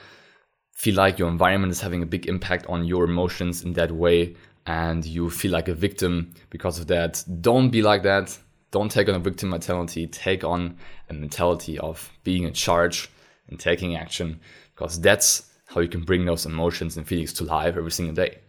feel 0.71 0.95
like 0.95 1.19
your 1.19 1.27
environment 1.27 1.71
is 1.73 1.81
having 1.81 2.01
a 2.01 2.05
big 2.05 2.25
impact 2.25 2.67
on 2.67 2.85
your 2.85 3.03
emotions 3.03 3.63
in 3.63 3.73
that 3.73 3.91
way 3.91 4.37
and 4.65 5.05
you 5.05 5.29
feel 5.29 5.51
like 5.51 5.67
a 5.67 5.73
victim 5.73 6.33
because 6.51 6.79
of 6.79 6.87
that, 6.87 7.21
don't 7.41 7.69
be 7.69 7.81
like 7.81 8.03
that. 8.03 8.39
Don't 8.71 8.91
take 8.91 9.09
on 9.09 9.15
a 9.15 9.19
victim 9.19 9.49
mentality. 9.49 10.07
Take 10.07 10.43
on 10.43 10.77
a 11.09 11.13
mentality 11.13 11.79
of 11.79 12.11
being 12.23 12.43
in 12.43 12.53
charge 12.53 13.09
and 13.47 13.59
taking 13.59 13.95
action 13.95 14.39
because 14.75 14.99
that's 15.01 15.51
how 15.67 15.81
you 15.81 15.87
can 15.87 16.03
bring 16.03 16.25
those 16.25 16.45
emotions 16.45 16.97
and 16.97 17.07
feelings 17.07 17.33
to 17.33 17.43
life 17.43 17.75
every 17.77 17.91
single 17.91 18.15
day. 18.15 18.39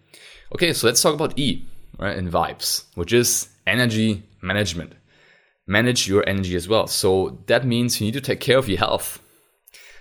Okay, 0.55 0.73
so 0.73 0.87
let's 0.87 1.03
talk 1.03 1.15
about 1.15 1.39
E, 1.39 1.67
right, 1.99 2.17
and 2.17 2.31
vibes, 2.31 2.85
which 2.95 3.13
is 3.13 3.49
energy 3.67 4.23
management 4.43 4.95
manage 5.71 6.09
your 6.09 6.29
energy 6.29 6.57
as 6.57 6.69
well. 6.69 6.89
So 6.89 7.39
that 7.47 7.65
means 7.65 8.01
you 8.01 8.07
need 8.07 8.15
to 8.15 8.21
take 8.21 8.41
care 8.41 8.59
of 8.59 8.69
your 8.69 8.79
health. 8.79 9.23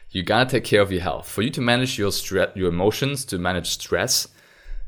You 0.10 0.24
gotta 0.24 0.50
take 0.50 0.64
care 0.64 0.82
of 0.82 0.92
your 0.92 1.02
health. 1.02 1.30
For 1.30 1.44
you 1.44 1.52
to 1.52 1.62
manage 1.62 2.00
your 2.00 2.12
stress, 2.12 2.50
your 2.56 2.70
emotions, 2.70 3.24
to 3.26 3.38
manage 3.38 3.68
stress 3.68 4.28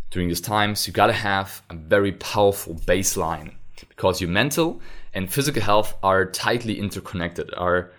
during 0.09 0.27
these 0.27 0.41
times, 0.41 0.87
you 0.87 0.93
gotta 0.93 1.13
have 1.13 1.61
a 1.69 1.75
very 1.75 2.11
powerful 2.13 2.73
baseline 2.73 3.53
because 3.89 4.19
your 4.19 4.31
mental 4.31 4.81
and 5.13 5.31
physical 5.31 5.61
health 5.61 5.95
are 6.03 6.25
tightly 6.25 6.79
interconnected, 6.79 7.53
are 7.55 7.91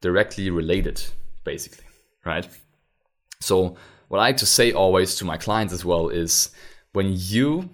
directly 0.00 0.50
related, 0.50 1.02
basically, 1.44 1.84
right? 2.24 2.48
So 3.40 3.76
what 4.08 4.18
I 4.18 4.22
like 4.22 4.36
to 4.38 4.46
say 4.46 4.72
always 4.72 5.14
to 5.16 5.24
my 5.24 5.36
clients 5.36 5.72
as 5.72 5.84
well 5.84 6.08
is 6.08 6.50
when 6.92 7.12
you 7.14 7.70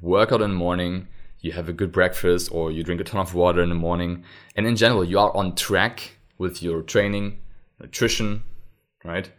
work 0.00 0.32
out 0.32 0.42
in 0.42 0.50
the 0.50 0.56
morning, 0.56 1.08
you 1.40 1.52
have 1.52 1.68
a 1.68 1.72
good 1.72 1.92
breakfast 1.92 2.50
or 2.52 2.70
you 2.70 2.82
drink 2.82 3.00
a 3.00 3.04
ton 3.04 3.20
of 3.20 3.34
water 3.34 3.62
in 3.62 3.68
the 3.68 3.74
morning. 3.74 4.24
And 4.54 4.66
in 4.66 4.76
general, 4.76 5.04
you 5.04 5.18
are 5.18 5.34
on 5.36 5.54
track 5.54 6.16
with 6.38 6.62
your 6.62 6.82
training, 6.82 7.40
nutrition, 7.80 8.42
right? 9.04 9.30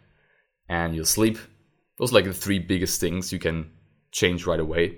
And 0.70 0.96
your 0.96 1.06
sleep. 1.06 1.38
Those 1.98 2.12
are 2.12 2.16
like 2.16 2.26
the 2.26 2.34
three 2.34 2.60
biggest 2.60 3.00
things 3.00 3.32
you 3.32 3.40
can 3.40 3.72
change 4.12 4.46
right 4.46 4.60
away. 4.60 4.98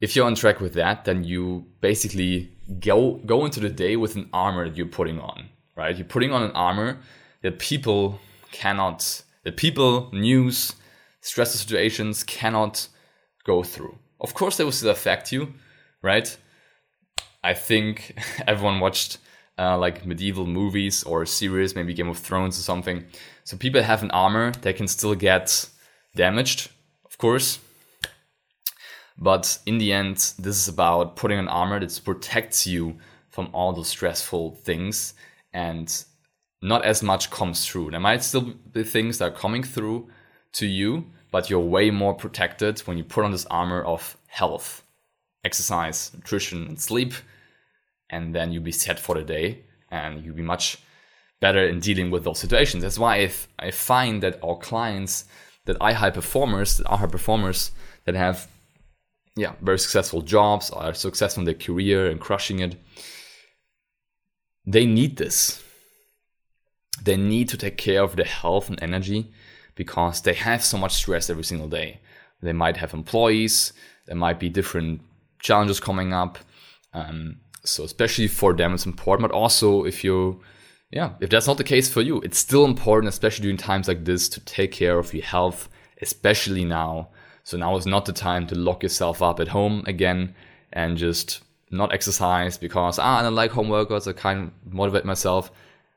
If 0.00 0.14
you're 0.14 0.26
on 0.26 0.34
track 0.34 0.60
with 0.60 0.74
that, 0.74 1.04
then 1.04 1.24
you 1.24 1.66
basically 1.80 2.50
go 2.80 3.14
go 3.26 3.44
into 3.44 3.60
the 3.60 3.68
day 3.68 3.96
with 3.96 4.16
an 4.16 4.28
armor 4.32 4.68
that 4.68 4.76
you're 4.76 4.86
putting 4.86 5.18
on, 5.18 5.48
right? 5.76 5.96
You're 5.96 6.06
putting 6.06 6.32
on 6.32 6.42
an 6.42 6.52
armor 6.52 6.98
that 7.42 7.58
people 7.58 8.20
cannot, 8.52 9.22
that 9.44 9.56
people, 9.56 10.10
news, 10.12 10.74
stressful 11.20 11.58
situations 11.58 12.24
cannot 12.24 12.88
go 13.44 13.62
through. 13.62 13.98
Of 14.20 14.34
course, 14.34 14.56
they 14.56 14.64
will 14.64 14.72
still 14.72 14.90
affect 14.90 15.32
you, 15.32 15.54
right? 16.02 16.36
I 17.42 17.54
think 17.54 18.14
everyone 18.46 18.80
watched 18.80 19.18
uh, 19.58 19.76
like 19.76 20.06
medieval 20.06 20.46
movies 20.46 21.02
or 21.04 21.26
series, 21.26 21.74
maybe 21.74 21.94
Game 21.94 22.08
of 22.08 22.18
Thrones 22.18 22.58
or 22.58 22.62
something. 22.62 23.04
So 23.44 23.56
people 23.56 23.82
have 23.82 24.02
an 24.02 24.10
armor, 24.10 24.52
they 24.62 24.72
can 24.72 24.88
still 24.88 25.14
get 25.14 25.68
damaged, 26.14 26.70
of 27.04 27.18
course. 27.18 27.58
But 29.18 29.58
in 29.66 29.78
the 29.78 29.92
end, 29.92 30.16
this 30.38 30.56
is 30.56 30.68
about 30.68 31.16
putting 31.16 31.38
an 31.38 31.48
armor 31.48 31.80
that 31.80 32.00
protects 32.04 32.66
you 32.66 32.98
from 33.30 33.48
all 33.52 33.72
those 33.72 33.88
stressful 33.88 34.56
things 34.62 35.14
and 35.52 36.04
not 36.62 36.84
as 36.84 37.02
much 37.02 37.30
comes 37.30 37.66
through. 37.66 37.90
There 37.90 38.00
might 38.00 38.22
still 38.22 38.54
be 38.72 38.84
things 38.84 39.18
that 39.18 39.32
are 39.32 39.36
coming 39.36 39.62
through 39.62 40.08
to 40.52 40.66
you, 40.66 41.06
but 41.30 41.50
you're 41.50 41.60
way 41.60 41.90
more 41.90 42.14
protected 42.14 42.80
when 42.80 42.96
you 42.96 43.04
put 43.04 43.24
on 43.24 43.32
this 43.32 43.46
armor 43.46 43.82
of 43.82 44.16
health 44.26 44.82
exercise, 45.44 46.10
nutrition, 46.14 46.66
and 46.66 46.80
sleep, 46.80 47.14
and 48.10 48.34
then 48.34 48.52
you'll 48.52 48.62
be 48.62 48.72
set 48.72 48.98
for 48.98 49.14
the 49.14 49.22
day 49.22 49.64
and 49.90 50.24
you'll 50.24 50.34
be 50.34 50.42
much 50.42 50.78
better 51.40 51.66
in 51.66 51.80
dealing 51.80 52.10
with 52.10 52.24
those 52.24 52.40
situations. 52.40 52.82
That's 52.82 52.98
why 52.98 53.18
if 53.18 53.48
I 53.58 53.70
find 53.70 54.22
that 54.22 54.38
our 54.42 54.58
clients 54.58 55.24
that 55.66 55.76
are 55.80 55.92
high 55.92 56.10
performers, 56.10 56.78
that 56.78 56.86
are 56.86 56.98
high 56.98 57.06
performers 57.06 57.70
that 58.04 58.14
have 58.14 58.48
yeah, 59.38 59.52
very 59.62 59.78
successful 59.78 60.22
jobs, 60.22 60.70
are 60.70 60.92
successful 60.94 61.42
in 61.42 61.44
their 61.44 61.54
career 61.54 62.10
and 62.10 62.20
crushing 62.20 62.58
it. 62.58 62.76
They 64.66 64.84
need 64.84 65.16
this. 65.16 65.62
They 67.02 67.16
need 67.16 67.48
to 67.50 67.56
take 67.56 67.76
care 67.76 68.02
of 68.02 68.16
their 68.16 68.26
health 68.26 68.68
and 68.68 68.82
energy 68.82 69.32
because 69.76 70.22
they 70.22 70.34
have 70.34 70.64
so 70.64 70.76
much 70.76 70.92
stress 70.92 71.30
every 71.30 71.44
single 71.44 71.68
day. 71.68 72.00
They 72.42 72.52
might 72.52 72.76
have 72.76 72.94
employees, 72.94 73.72
there 74.06 74.16
might 74.16 74.40
be 74.40 74.48
different 74.48 75.02
challenges 75.38 75.78
coming 75.80 76.12
up. 76.12 76.38
Um, 76.92 77.36
so 77.64 77.84
especially 77.84 78.28
for 78.28 78.52
them, 78.54 78.74
it's 78.74 78.86
important. 78.86 79.28
But 79.28 79.36
also, 79.36 79.84
if 79.84 80.02
you, 80.02 80.42
yeah, 80.90 81.12
if 81.20 81.30
that's 81.30 81.46
not 81.46 81.58
the 81.58 81.64
case 81.64 81.88
for 81.88 82.00
you, 82.00 82.20
it's 82.22 82.38
still 82.38 82.64
important, 82.64 83.08
especially 83.08 83.42
during 83.42 83.56
times 83.56 83.86
like 83.86 84.04
this, 84.04 84.28
to 84.30 84.40
take 84.40 84.72
care 84.72 84.98
of 84.98 85.14
your 85.14 85.24
health, 85.24 85.68
especially 86.02 86.64
now. 86.64 87.10
So 87.48 87.56
now 87.56 87.78
is 87.78 87.86
not 87.86 88.04
the 88.04 88.12
time 88.12 88.46
to 88.48 88.54
lock 88.54 88.82
yourself 88.82 89.22
up 89.22 89.40
at 89.40 89.48
home 89.48 89.82
again 89.86 90.34
and 90.70 90.98
just 90.98 91.40
not 91.70 91.94
exercise 91.94 92.58
because 92.58 92.98
ah, 92.98 93.20
I 93.20 93.22
don't 93.22 93.34
like 93.34 93.52
home 93.52 93.68
workouts. 93.68 94.06
I 94.06 94.12
can't 94.12 94.52
motivate 94.70 95.06
myself. 95.06 95.50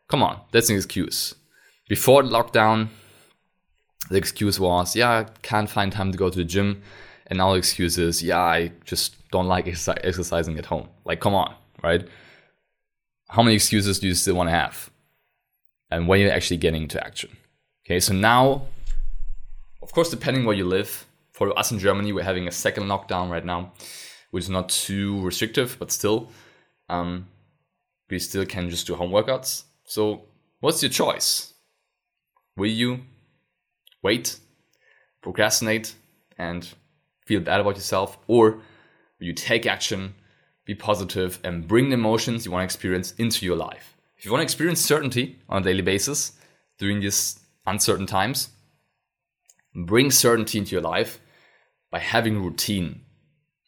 Come 0.07 0.23
on, 0.23 0.39
that's 0.53 0.69
an 0.69 0.77
excuse. 0.77 1.35
Before 1.89 2.23
lockdown, 2.23 2.87
the 4.09 4.15
excuse 4.15 4.61
was, 4.61 4.95
yeah, 4.95 5.09
I 5.09 5.23
can't 5.41 5.69
find 5.69 5.91
time 5.91 6.13
to 6.13 6.17
go 6.17 6.29
to 6.29 6.37
the 6.37 6.45
gym. 6.45 6.83
And 7.27 7.39
now 7.39 7.51
the 7.51 7.57
excuse 7.57 7.97
is, 7.97 8.23
yeah, 8.23 8.39
I 8.39 8.71
just 8.85 9.17
don't 9.31 9.47
like 9.47 9.67
exercising 9.67 10.57
at 10.57 10.67
home. 10.67 10.87
Like, 11.03 11.19
come 11.19 11.35
on, 11.35 11.53
right? 11.83 12.07
How 13.27 13.43
many 13.43 13.55
excuses 13.55 13.99
do 13.99 14.07
you 14.07 14.13
still 14.13 14.35
want 14.35 14.47
to 14.47 14.55
have? 14.55 14.89
And 15.89 16.07
when 16.07 16.21
you're 16.21 16.31
actually 16.31 16.57
getting 16.57 16.83
into 16.83 17.05
action. 17.05 17.35
Okay, 17.85 17.99
so 17.99 18.13
now, 18.13 18.67
of 19.81 19.91
course, 19.91 20.09
depending 20.09 20.45
where 20.45 20.55
you 20.55 20.63
live, 20.63 21.07
for 21.41 21.57
us 21.57 21.71
in 21.71 21.79
Germany, 21.79 22.13
we're 22.13 22.21
having 22.21 22.47
a 22.47 22.51
second 22.51 22.83
lockdown 22.83 23.31
right 23.31 23.43
now, 23.43 23.73
which 24.29 24.43
is 24.43 24.49
not 24.51 24.69
too 24.69 25.19
restrictive, 25.21 25.75
but 25.79 25.91
still, 25.91 26.29
um, 26.87 27.27
we 28.11 28.19
still 28.19 28.45
can 28.45 28.69
just 28.69 28.85
do 28.85 28.93
home 28.93 29.09
workouts. 29.09 29.63
So, 29.83 30.25
what's 30.59 30.83
your 30.83 30.91
choice? 30.91 31.55
Will 32.55 32.69
you 32.69 32.99
wait, 34.03 34.37
procrastinate, 35.23 35.95
and 36.37 36.69
feel 37.25 37.39
bad 37.39 37.59
about 37.59 37.73
yourself, 37.73 38.19
or 38.27 38.51
will 38.51 39.25
you 39.25 39.33
take 39.33 39.65
action, 39.65 40.13
be 40.65 40.75
positive, 40.75 41.39
and 41.43 41.67
bring 41.67 41.89
the 41.89 41.95
emotions 41.95 42.45
you 42.45 42.51
want 42.51 42.61
to 42.61 42.65
experience 42.65 43.13
into 43.13 43.47
your 43.47 43.55
life. 43.55 43.97
If 44.15 44.25
you 44.25 44.31
want 44.31 44.41
to 44.41 44.43
experience 44.43 44.79
certainty 44.79 45.39
on 45.49 45.63
a 45.63 45.65
daily 45.65 45.81
basis 45.81 46.33
during 46.77 46.99
these 46.99 47.39
uncertain 47.65 48.05
times, 48.05 48.49
bring 49.73 50.11
certainty 50.11 50.59
into 50.59 50.73
your 50.73 50.83
life 50.83 51.19
by 51.91 51.99
having 51.99 52.41
routine, 52.41 53.01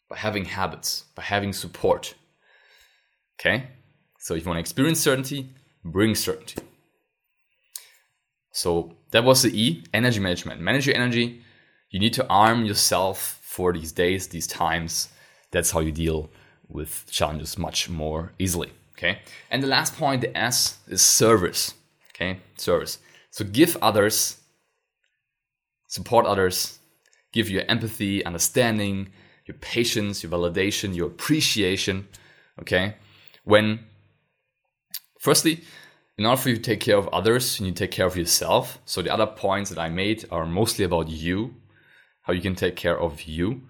by 0.08 0.16
having 0.16 0.46
habits, 0.46 1.04
by 1.14 1.22
having 1.22 1.52
support. 1.52 2.14
Okay? 3.38 3.68
So 4.18 4.34
if 4.34 4.44
you 4.44 4.48
want 4.48 4.56
to 4.56 4.60
experience 4.60 5.00
certainty, 5.00 5.50
bring 5.84 6.14
certainty. 6.14 6.62
So 8.52 8.96
that 9.10 9.24
was 9.24 9.42
the 9.42 9.50
E, 9.60 9.84
energy 9.92 10.20
management. 10.20 10.60
Manage 10.60 10.86
your 10.86 10.96
energy. 10.96 11.42
You 11.90 12.00
need 12.00 12.14
to 12.14 12.26
arm 12.28 12.64
yourself 12.64 13.40
for 13.42 13.72
these 13.72 13.92
days, 13.92 14.28
these 14.28 14.46
times. 14.46 15.10
That's 15.50 15.70
how 15.70 15.80
you 15.80 15.92
deal 15.92 16.30
with 16.68 17.04
challenges 17.10 17.58
much 17.58 17.90
more 17.90 18.32
easily. 18.38 18.72
Okay. 18.96 19.18
And 19.50 19.62
the 19.62 19.66
last 19.66 19.96
point, 19.96 20.20
the 20.22 20.36
S, 20.36 20.78
is 20.88 21.02
service. 21.02 21.74
Okay. 22.14 22.38
Service. 22.56 22.98
So 23.30 23.44
give 23.44 23.76
others, 23.82 24.40
support 25.88 26.24
others, 26.24 26.78
give 27.34 27.50
your 27.50 27.64
empathy, 27.68 28.24
understanding, 28.24 29.08
your 29.44 29.56
patience, 29.58 30.22
your 30.22 30.32
validation, 30.32 30.94
your 30.94 31.08
appreciation. 31.08 32.06
Okay. 32.60 32.94
When, 33.42 33.80
firstly, 35.18 35.64
in 36.16 36.24
order 36.24 36.40
for 36.40 36.48
you 36.50 36.56
to 36.56 36.62
take 36.62 36.80
care 36.80 36.96
of 36.96 37.08
others, 37.08 37.58
you 37.58 37.66
need 37.66 37.76
to 37.76 37.84
take 37.84 37.90
care 37.90 38.06
of 38.06 38.16
yourself. 38.16 38.78
So 38.86 39.02
the 39.02 39.12
other 39.12 39.26
points 39.26 39.70
that 39.70 39.80
I 39.80 39.88
made 39.88 40.24
are 40.30 40.46
mostly 40.46 40.84
about 40.84 41.08
you, 41.08 41.54
how 42.22 42.32
you 42.32 42.40
can 42.40 42.54
take 42.54 42.76
care 42.76 42.98
of 42.98 43.22
you. 43.22 43.62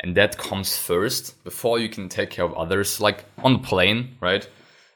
And 0.00 0.16
that 0.16 0.36
comes 0.36 0.76
first 0.76 1.42
before 1.44 1.78
you 1.78 1.88
can 1.88 2.08
take 2.08 2.30
care 2.30 2.44
of 2.44 2.52
others, 2.54 3.00
like 3.00 3.24
on 3.38 3.52
the 3.54 3.58
plane, 3.60 4.16
right? 4.20 4.48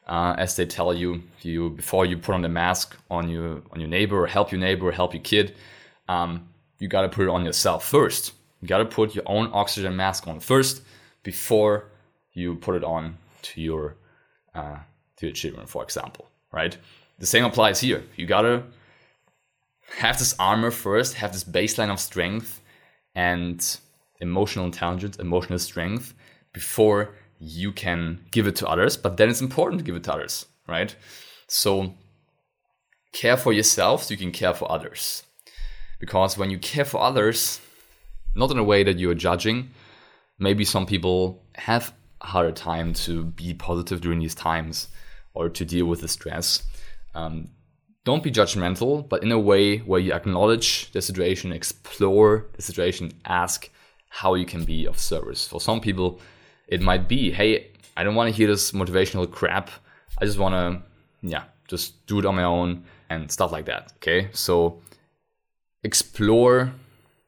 Uh, 0.07 0.35
as 0.37 0.57
they 0.57 0.67
tell 0.67 0.93
you, 0.93 1.23
you 1.43 1.71
before 1.71 2.05
you 2.05 2.19
put 2.19 2.35
on 2.35 2.43
the 2.43 2.49
mask 2.49 2.97
on 3.09 3.29
your 3.29 3.63
on 3.73 3.79
your 3.81 3.89
neighbor 3.89 4.21
or 4.23 4.27
help 4.27 4.51
your 4.51 4.61
neighbor 4.61 4.89
or 4.89 4.93
help 4.93 5.15
your 5.15 5.23
kid, 5.23 5.55
um, 6.09 6.49
you 6.83 6.89
gotta 6.89 7.09
put 7.09 7.23
it 7.27 7.31
on 7.37 7.45
yourself 7.45 7.81
first. 7.97 8.33
You 8.61 8.69
gotta 8.69 8.85
put 8.99 9.15
your 9.15 9.25
own 9.27 9.51
oxygen 9.53 9.95
mask 9.97 10.27
on 10.29 10.41
first 10.41 10.83
before 11.23 11.73
you 12.33 12.57
put 12.57 12.75
it 12.75 12.85
on 12.85 13.03
to 13.49 13.61
your 13.61 13.97
uh, 14.55 14.79
to 15.17 15.27
your 15.27 15.35
children, 15.35 15.67
for 15.67 15.83
example 15.83 16.27
right? 16.53 16.77
The 17.19 17.27
same 17.27 17.45
applies 17.45 17.81
here. 17.81 18.05
You 18.17 18.27
gotta 18.27 18.63
have 19.99 20.19
this 20.19 20.35
armor 20.39 20.71
first, 20.71 21.15
have 21.15 21.33
this 21.33 21.45
baseline 21.45 21.91
of 21.91 21.99
strength 21.99 22.63
and 23.15 23.79
emotional 24.21 24.67
intelligence, 24.67 25.17
emotional 25.17 25.59
strength 25.59 26.15
before 26.53 27.15
you 27.39 27.73
can 27.73 28.21
give 28.31 28.47
it 28.47 28.57
to 28.57 28.69
others. 28.69 28.97
But 28.97 29.17
then 29.17 29.29
it's 29.29 29.41
important 29.41 29.81
to 29.81 29.85
give 29.85 29.97
it 29.97 30.05
to 30.05 30.13
others, 30.13 30.47
right? 30.69 30.95
So 31.49 31.95
care 33.13 33.37
for 33.37 33.53
yourself 33.53 34.05
so 34.05 34.13
you 34.13 34.19
can 34.19 34.33
care 34.33 34.55
for 34.55 34.71
others. 34.71 35.25
Because 36.03 36.37
when 36.37 36.51
you 36.51 36.59
care 36.59 36.85
for 36.85 37.01
others, 37.01 37.61
not 38.35 38.51
in 38.51 38.59
a 38.59 38.65
way 38.65 38.83
that 38.83 38.99
you're 38.99 39.15
judging, 39.15 39.71
maybe 40.37 40.65
some 40.65 40.85
people 40.85 41.45
have 41.55 41.95
a 42.21 42.27
harder 42.27 42.51
time 42.51 42.93
to 42.93 43.27
be 43.27 43.55
positive 43.55 44.01
during 44.01 44.19
these 44.19 44.35
times 44.35 44.89
or 45.35 45.49
to 45.49 45.65
deal 45.65 45.87
with 45.87 46.01
the 46.01 46.09
stress. 46.09 46.65
Um, 47.15 47.51
don't 48.05 48.25
be 48.25 48.33
judgmental, 48.33 49.09
but 49.09 49.23
in 49.23 49.31
a 49.31 49.39
way 49.39 49.79
where 49.79 50.01
you 50.01 50.13
acknowledge 50.13 50.91
the 50.91 51.01
situation, 51.01 51.53
explore 51.53 52.49
the 52.57 52.63
situation, 52.63 53.13
ask 53.27 53.71
how 54.09 54.35
you 54.35 54.45
can 54.45 54.65
be 54.65 54.87
of 54.87 54.99
service. 54.99 55.47
For 55.47 55.61
some 55.61 55.81
people, 55.81 56.21
it 56.67 56.83
might 56.83 57.07
be, 57.09 57.31
hey, 57.31 57.71
I 57.97 58.03
don't 58.03 58.17
want 58.17 58.29
to 58.29 58.37
hear 58.37 58.49
this 58.49 58.73
motivational 58.73 59.31
crap. 59.31 59.71
I 60.21 60.25
just 60.25 60.39
want 60.39 60.55
to, 60.55 60.83
yeah, 61.23 61.45
just 61.69 62.05
do 62.09 62.19
it 62.19 62.27
on 62.27 62.35
my 62.35 62.43
own 62.43 62.83
and 63.09 63.31
stuff 63.31 63.53
like 63.53 63.67
that. 63.67 63.93
Okay. 63.99 64.31
So 64.33 64.83
explore 65.85 66.73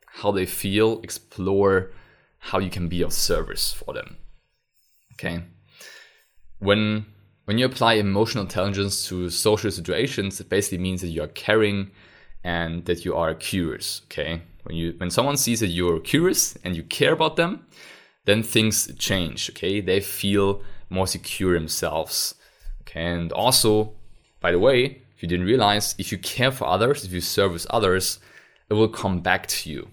how 0.07 0.31
they 0.31 0.47
feel, 0.47 1.01
explore 1.03 1.90
how 2.38 2.59
you 2.59 2.71
can 2.71 2.88
be 2.88 3.03
of 3.03 3.12
service 3.12 3.73
for 3.73 3.95
them. 3.95 4.17
Okay. 5.14 5.43
When 6.59 7.07
when 7.47 7.59
you 7.59 7.67
apply 7.67 7.95
emotional 7.95 8.45
intelligence 8.45 9.07
to 9.09 9.29
social 9.29 9.71
situations, 9.71 10.40
it 10.40 10.49
basically 10.49 10.79
means 10.79 11.03
that 11.03 11.09
you 11.09 11.23
are 11.23 11.29
caring 11.29 11.90
and 12.43 12.85
that 12.87 13.05
you 13.05 13.14
are 13.14 13.35
curious. 13.35 14.03
Okay. 14.07 14.43
When 14.64 14.77
you 14.77 14.95
when 14.99 15.11
someone 15.11 15.37
sees 15.37 15.61
that 15.61 15.69
you're 15.69 16.01
curious 16.01 16.57
and 16.64 16.77
you 16.77 16.83
care 16.83 17.12
about 17.12 17.37
them, 17.37 17.67
then 18.25 18.43
things 18.43 18.93
change. 18.99 19.51
Okay. 19.51 19.81
They 19.81 20.01
feel 20.01 20.62
more 20.90 21.07
secure 21.07 21.55
themselves. 21.55 22.35
Okay. 22.83 23.05
And 23.05 23.33
also, 23.33 23.93
by 24.40 24.53
the 24.53 24.59
way, 24.59 25.03
if 25.17 25.23
you 25.23 25.29
didn't 25.29 25.47
realize, 25.47 25.95
if 25.99 26.12
you 26.12 26.19
care 26.19 26.53
for 26.53 26.67
others, 26.67 27.05
if 27.05 27.12
you 27.12 27.21
service 27.21 27.67
others, 27.71 28.19
it 28.70 28.74
will 28.74 28.88
come 28.88 29.20
back 29.20 29.46
to 29.46 29.70
you 29.70 29.88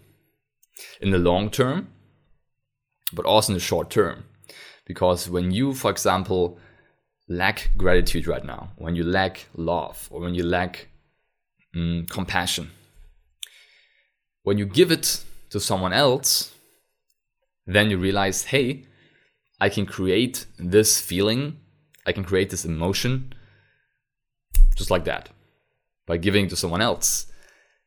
in 1.00 1.12
the 1.12 1.18
long 1.18 1.50
term, 1.50 1.90
but 3.14 3.26
also 3.26 3.52
in 3.52 3.56
the 3.56 3.60
short 3.60 3.90
term. 3.90 4.26
Because 4.86 5.30
when 5.30 5.52
you, 5.52 5.74
for 5.74 5.92
example, 5.92 6.58
lack 7.28 7.72
gratitude 7.78 8.28
right 8.28 8.44
now, 8.44 8.72
when 8.78 8.96
you 8.96 9.04
lack 9.04 9.48
love, 9.56 10.08
or 10.12 10.22
when 10.22 10.34
you 10.34 10.44
lack 10.44 10.88
mm, 11.76 12.10
compassion, 12.10 12.72
when 14.44 14.58
you 14.58 14.66
give 14.66 14.92
it 14.92 15.24
to 15.50 15.60
someone 15.60 15.94
else, 15.94 16.54
then 17.66 17.90
you 17.90 17.98
realize, 17.98 18.46
hey, 18.46 18.86
I 19.60 19.70
can 19.70 19.86
create 19.86 20.46
this 20.58 21.00
feeling, 21.00 21.60
I 22.06 22.12
can 22.12 22.24
create 22.24 22.50
this 22.50 22.66
emotion 22.66 23.34
just 24.76 24.90
like 24.90 25.06
that 25.06 25.30
by 26.08 26.18
giving 26.18 26.48
to 26.48 26.56
someone 26.56 26.82
else. 26.82 27.31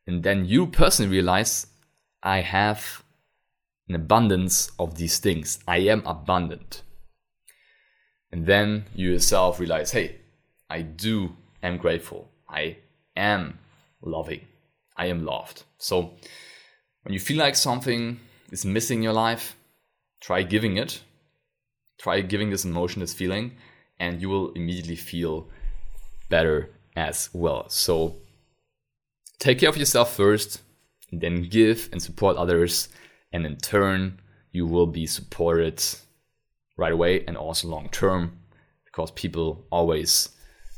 And 0.07 0.23
then 0.23 0.45
you 0.45 0.67
personally 0.67 1.11
realize, 1.11 1.67
I 2.21 2.41
have 2.41 3.03
an 3.87 3.95
abundance 3.95 4.71
of 4.79 4.97
these 4.97 5.19
things. 5.19 5.59
I 5.67 5.77
am 5.77 6.03
abundant. 6.05 6.83
And 8.31 8.45
then 8.45 8.85
you 8.93 9.11
yourself 9.11 9.59
realize, 9.59 9.91
hey, 9.91 10.17
I 10.69 10.81
do 10.81 11.35
am 11.63 11.77
grateful. 11.77 12.29
I 12.49 12.77
am 13.15 13.59
loving. 14.01 14.41
I 14.97 15.07
am 15.07 15.25
loved. 15.25 15.63
So 15.77 16.13
when 17.03 17.13
you 17.13 17.19
feel 17.19 17.37
like 17.37 17.55
something 17.55 18.19
is 18.51 18.65
missing 18.65 18.99
in 18.99 19.03
your 19.03 19.13
life, 19.13 19.55
try 20.19 20.43
giving 20.43 20.77
it. 20.77 21.01
Try 21.97 22.21
giving 22.21 22.49
this 22.49 22.65
emotion, 22.65 22.99
this 22.99 23.13
feeling, 23.13 23.53
and 23.99 24.21
you 24.21 24.27
will 24.27 24.51
immediately 24.51 24.97
feel 24.97 25.47
better 26.29 26.71
as 26.95 27.29
well. 27.31 27.69
So 27.69 28.17
take 29.39 29.59
care 29.59 29.69
of 29.69 29.77
yourself 29.77 30.15
first, 30.15 30.61
then 31.11 31.43
give 31.49 31.89
and 31.91 32.01
support 32.01 32.37
others, 32.37 32.89
and 33.31 33.45
in 33.45 33.57
turn, 33.57 34.19
you 34.51 34.65
will 34.65 34.87
be 34.87 35.05
supported 35.05 35.83
right 36.77 36.93
away 36.93 37.23
and 37.27 37.37
also 37.37 37.67
long 37.67 37.89
term 37.89 38.39
because 38.85 39.11
people 39.11 39.65
always 39.71 40.29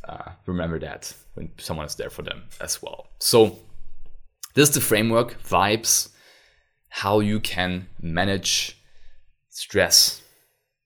uh, 0.08 0.32
remember 0.46 0.80
that 0.80 1.13
when 1.36 1.50
someone 1.58 1.86
is 1.86 1.96
there 1.96 2.10
for 2.10 2.24
them 2.24 2.43
as 2.60 2.82
well. 2.82 3.08
So, 3.20 3.60
this 4.56 4.70
is 4.70 4.76
the 4.76 4.82
framework, 4.82 5.41
vibes, 5.43 6.10
how 6.89 7.20
you 7.20 7.39
can 7.39 7.88
manage 8.02 8.82
stress, 9.50 10.24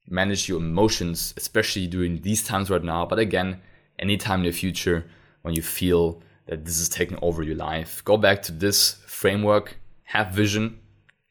manage 0.08 0.50
your 0.50 0.60
emotions, 0.60 1.34
especially 1.38 1.88
during 1.88 2.22
these 2.22 2.44
times 2.44 2.70
right 2.70 2.84
now. 2.84 3.06
But 3.06 3.20
again, 3.20 3.62
anytime 4.00 4.42
in 4.42 4.48
the 4.48 4.52
future 4.52 5.06
when 5.44 5.54
you 5.54 5.62
feel 5.62 6.22
that 6.52 6.66
this 6.66 6.82
is 6.82 6.90
taking 6.90 7.18
over 7.22 7.44
your 7.44 7.56
life, 7.56 8.04
go 8.04 8.18
back 8.18 8.42
to 8.42 8.52
this 8.52 8.96
framework, 9.08 9.80
have 10.04 10.32
vision, 10.32 10.78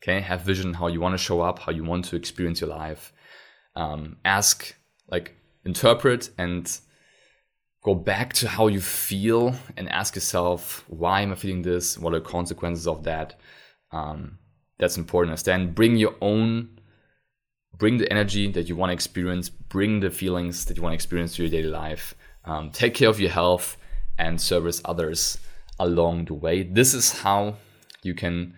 okay? 0.03 0.19
Have 0.19 0.41
vision 0.41 0.73
how 0.73 0.87
you 0.87 0.99
want 0.99 1.13
to 1.13 1.19
show 1.19 1.43
up, 1.43 1.59
how 1.59 1.73
you 1.73 1.85
want 1.85 2.07
to 2.07 2.17
experience 2.17 2.63
your 2.63 2.71
life. 2.71 3.13
Um, 3.77 4.17
ask, 4.25 4.75
like, 5.11 5.37
interpret 5.63 6.31
and 6.39 6.75
go 7.83 7.95
back 7.95 8.33
to 8.33 8.49
how 8.49 8.69
you 8.69 8.81
feel 8.81 9.55
and 9.77 9.91
ask 9.91 10.15
yourself, 10.15 10.87
why 10.89 11.21
am 11.21 11.33
I 11.33 11.35
feeling 11.35 11.61
this? 11.61 11.99
What 11.99 12.15
are 12.15 12.21
the 12.21 12.25
consequences 12.25 12.87
of 12.89 13.05
that? 13.05 13.39
Um, 13.93 14.39
that's 14.79 14.97
important. 14.97 15.33
Understand, 15.33 15.75
bring 15.75 15.97
your 15.97 16.15
own, 16.23 16.81
bring 17.77 17.99
the 17.99 18.11
energy 18.11 18.51
that 18.53 18.71
you 18.71 18.75
want 18.75 18.89
to 18.89 18.95
experience, 18.95 19.51
bring 19.51 20.01
the 20.01 20.11
feelings 20.11 20.65
that 20.65 20.79
you 20.79 20.83
want 20.83 20.95
to 20.95 20.95
experience 20.95 21.37
to 21.37 21.43
your 21.43 21.51
daily 21.51 21.69
life. 21.69 22.15
Um, 22.47 22.71
take 22.71 22.95
care 22.95 23.11
of 23.11 23.21
your 23.21 23.33
health 23.33 23.77
and 24.21 24.41
service 24.41 24.83
others 24.85 25.39
along 25.79 26.27
the 26.27 26.35
way. 26.35 26.63
This 26.63 26.95
is 26.95 27.21
how 27.21 27.57
you 28.03 28.15
can 28.15 28.55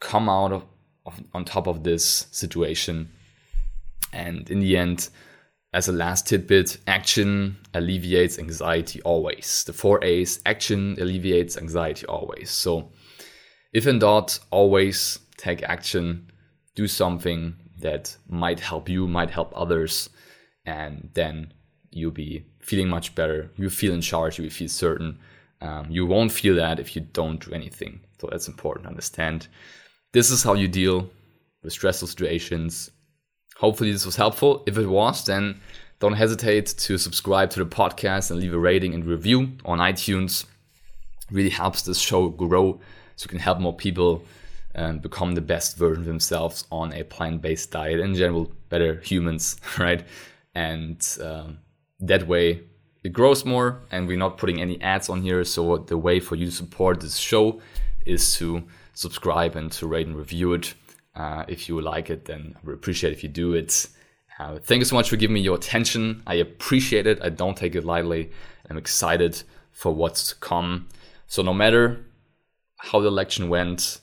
come 0.00 0.28
out 0.28 0.52
of, 0.52 0.64
of 1.06 1.22
on 1.32 1.44
top 1.44 1.66
of 1.66 1.84
this 1.84 2.26
situation. 2.32 3.10
And 4.12 4.50
in 4.50 4.60
the 4.60 4.76
end, 4.76 5.08
as 5.72 5.88
a 5.88 5.92
last 5.92 6.26
tidbit, 6.26 6.78
action 6.86 7.56
alleviates 7.74 8.38
anxiety 8.38 9.00
always. 9.02 9.64
The 9.64 9.72
four 9.72 10.04
A's 10.04 10.40
action 10.44 10.96
alleviates 11.00 11.56
anxiety 11.56 12.06
always. 12.06 12.50
So, 12.50 12.92
if 13.72 13.86
in 13.86 13.98
doubt, 13.98 14.38
always 14.50 15.18
take 15.36 15.62
action, 15.62 16.30
do 16.74 16.86
something 16.86 17.56
that 17.80 18.16
might 18.28 18.60
help 18.60 18.88
you, 18.88 19.08
might 19.08 19.30
help 19.30 19.52
others, 19.56 20.10
and 20.64 21.10
then 21.14 21.52
you'll 21.90 22.12
be 22.12 22.44
feeling 22.64 22.88
much 22.88 23.14
better. 23.14 23.50
You 23.56 23.70
feel 23.70 23.94
in 23.94 24.00
charge, 24.00 24.38
you 24.38 24.50
feel 24.50 24.68
certain. 24.68 25.18
Um, 25.60 25.86
you 25.90 26.06
won't 26.06 26.32
feel 26.32 26.56
that 26.56 26.80
if 26.80 26.94
you 26.94 27.02
don't 27.02 27.44
do 27.44 27.52
anything. 27.52 28.00
So, 28.20 28.28
that's 28.30 28.48
important 28.48 28.84
to 28.84 28.90
understand. 28.90 29.48
This 30.12 30.30
is 30.30 30.42
how 30.42 30.54
you 30.54 30.68
deal 30.68 31.10
with 31.62 31.72
stressful 31.72 32.08
situations, 32.08 32.90
Hopefully, 33.56 33.92
this 33.92 34.04
was 34.04 34.16
helpful. 34.16 34.64
If 34.66 34.78
it 34.78 34.86
was, 34.86 35.24
then 35.24 35.60
don't 36.00 36.14
hesitate 36.14 36.66
to 36.66 36.98
subscribe 36.98 37.50
to 37.50 37.60
the 37.60 37.70
podcast 37.70 38.30
and 38.30 38.40
leave 38.40 38.52
a 38.52 38.58
rating 38.58 38.94
and 38.94 39.04
review 39.04 39.52
on 39.64 39.78
iTunes. 39.78 40.44
It 40.44 41.30
really 41.30 41.50
helps 41.50 41.82
this 41.82 41.98
show 41.98 42.28
grow 42.28 42.80
so 43.16 43.24
you 43.24 43.28
can 43.28 43.38
help 43.38 43.60
more 43.60 43.74
people 43.74 44.24
and 44.74 45.00
become 45.00 45.34
the 45.34 45.40
best 45.40 45.76
version 45.76 46.02
of 46.02 46.06
themselves 46.06 46.64
on 46.72 46.92
a 46.92 47.04
plant 47.04 47.42
based 47.42 47.70
diet. 47.70 48.00
In 48.00 48.14
general, 48.14 48.50
better 48.70 48.96
humans, 48.96 49.56
right? 49.78 50.04
And 50.56 51.06
um, 51.22 51.58
that 52.00 52.26
way, 52.26 52.62
it 53.02 53.12
grows 53.12 53.44
more, 53.44 53.82
and 53.90 54.08
we're 54.08 54.16
not 54.16 54.38
putting 54.38 54.60
any 54.60 54.80
ads 54.80 55.08
on 55.08 55.22
here. 55.22 55.44
So, 55.44 55.76
the 55.76 55.98
way 55.98 56.20
for 56.20 56.36
you 56.36 56.46
to 56.46 56.52
support 56.52 57.00
this 57.00 57.16
show 57.16 57.60
is 58.06 58.34
to 58.36 58.64
subscribe 58.94 59.56
and 59.56 59.70
to 59.72 59.86
rate 59.86 60.06
and 60.06 60.16
review 60.16 60.54
it. 60.54 60.74
Uh, 61.14 61.44
if 61.46 61.68
you 61.68 61.80
like 61.80 62.10
it, 62.10 62.24
then 62.24 62.56
would 62.64 62.74
appreciate 62.74 63.12
if 63.12 63.22
you 63.22 63.28
do 63.28 63.52
it. 63.52 63.86
Uh, 64.38 64.58
thank 64.58 64.80
you 64.80 64.84
so 64.84 64.96
much 64.96 65.10
for 65.10 65.16
giving 65.16 65.34
me 65.34 65.40
your 65.40 65.54
attention. 65.54 66.22
I 66.26 66.34
appreciate 66.34 67.06
it. 67.06 67.22
I 67.22 67.28
don't 67.28 67.56
take 67.56 67.74
it 67.74 67.84
lightly. 67.84 68.32
I'm 68.68 68.78
excited 68.78 69.42
for 69.70 69.92
what's 69.92 70.30
to 70.30 70.34
come. 70.36 70.88
So, 71.26 71.42
no 71.42 71.52
matter 71.52 72.04
how 72.78 73.00
the 73.00 73.08
election 73.08 73.50
went, 73.50 74.00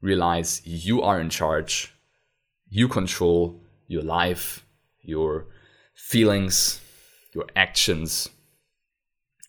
realize 0.00 0.62
you 0.64 1.02
are 1.02 1.20
in 1.20 1.30
charge. 1.30 1.92
You 2.68 2.86
control 2.86 3.60
your 3.88 4.02
life, 4.02 4.64
your 5.02 5.46
feelings, 5.94 6.80
your 7.36 7.46
actions. 7.54 8.30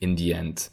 In 0.01 0.15
the 0.15 0.33
end, 0.33 0.69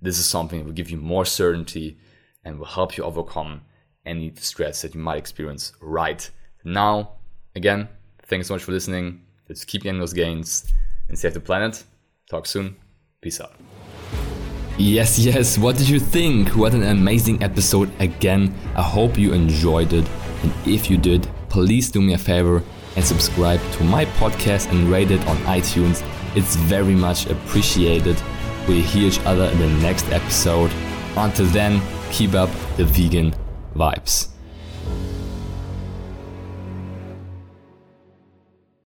this 0.00 0.18
is 0.18 0.24
something 0.24 0.60
that 0.60 0.64
will 0.64 0.72
give 0.72 0.90
you 0.90 0.96
more 0.96 1.26
certainty 1.26 1.98
and 2.44 2.58
will 2.58 2.66
help 2.66 2.96
you 2.96 3.04
overcome 3.04 3.62
any 4.06 4.32
stress 4.36 4.82
that 4.82 4.94
you 4.94 5.00
might 5.00 5.18
experience 5.18 5.72
right 5.80 6.30
now. 6.64 7.10
Again, 7.54 7.88
thanks 8.26 8.48
so 8.48 8.54
much 8.54 8.62
for 8.62 8.72
listening. 8.72 9.20
Let's 9.48 9.64
keep 9.64 9.82
getting 9.82 10.00
those 10.00 10.14
gains 10.14 10.72
and 11.08 11.18
save 11.18 11.34
the 11.34 11.40
planet. 11.40 11.84
Talk 12.30 12.46
soon. 12.46 12.76
Peace 13.20 13.40
out. 13.40 13.54
Yes, 14.78 15.18
yes, 15.18 15.58
what 15.58 15.76
did 15.76 15.88
you 15.88 16.00
think? 16.00 16.56
What 16.56 16.72
an 16.74 16.84
amazing 16.84 17.42
episode 17.42 17.90
again. 18.00 18.54
I 18.74 18.82
hope 18.82 19.18
you 19.18 19.32
enjoyed 19.32 19.92
it. 19.92 20.08
And 20.42 20.52
if 20.66 20.90
you 20.90 20.96
did, 20.96 21.28
please 21.50 21.90
do 21.90 22.00
me 22.00 22.14
a 22.14 22.18
favor 22.18 22.62
and 22.96 23.04
subscribe 23.04 23.60
to 23.72 23.84
my 23.84 24.06
podcast 24.06 24.70
and 24.70 24.88
rate 24.88 25.10
it 25.10 25.24
on 25.26 25.36
iTunes. 25.38 26.02
It's 26.34 26.56
very 26.56 26.94
much 26.94 27.26
appreciated. 27.26 28.20
We'll 28.66 28.82
hear 28.82 29.08
each 29.08 29.20
other 29.20 29.44
in 29.44 29.58
the 29.58 29.68
next 29.82 30.10
episode. 30.10 30.70
Until 31.16 31.46
then, 31.46 31.82
keep 32.10 32.34
up 32.34 32.50
the 32.76 32.84
vegan 32.84 33.34
vibes. 33.74 34.31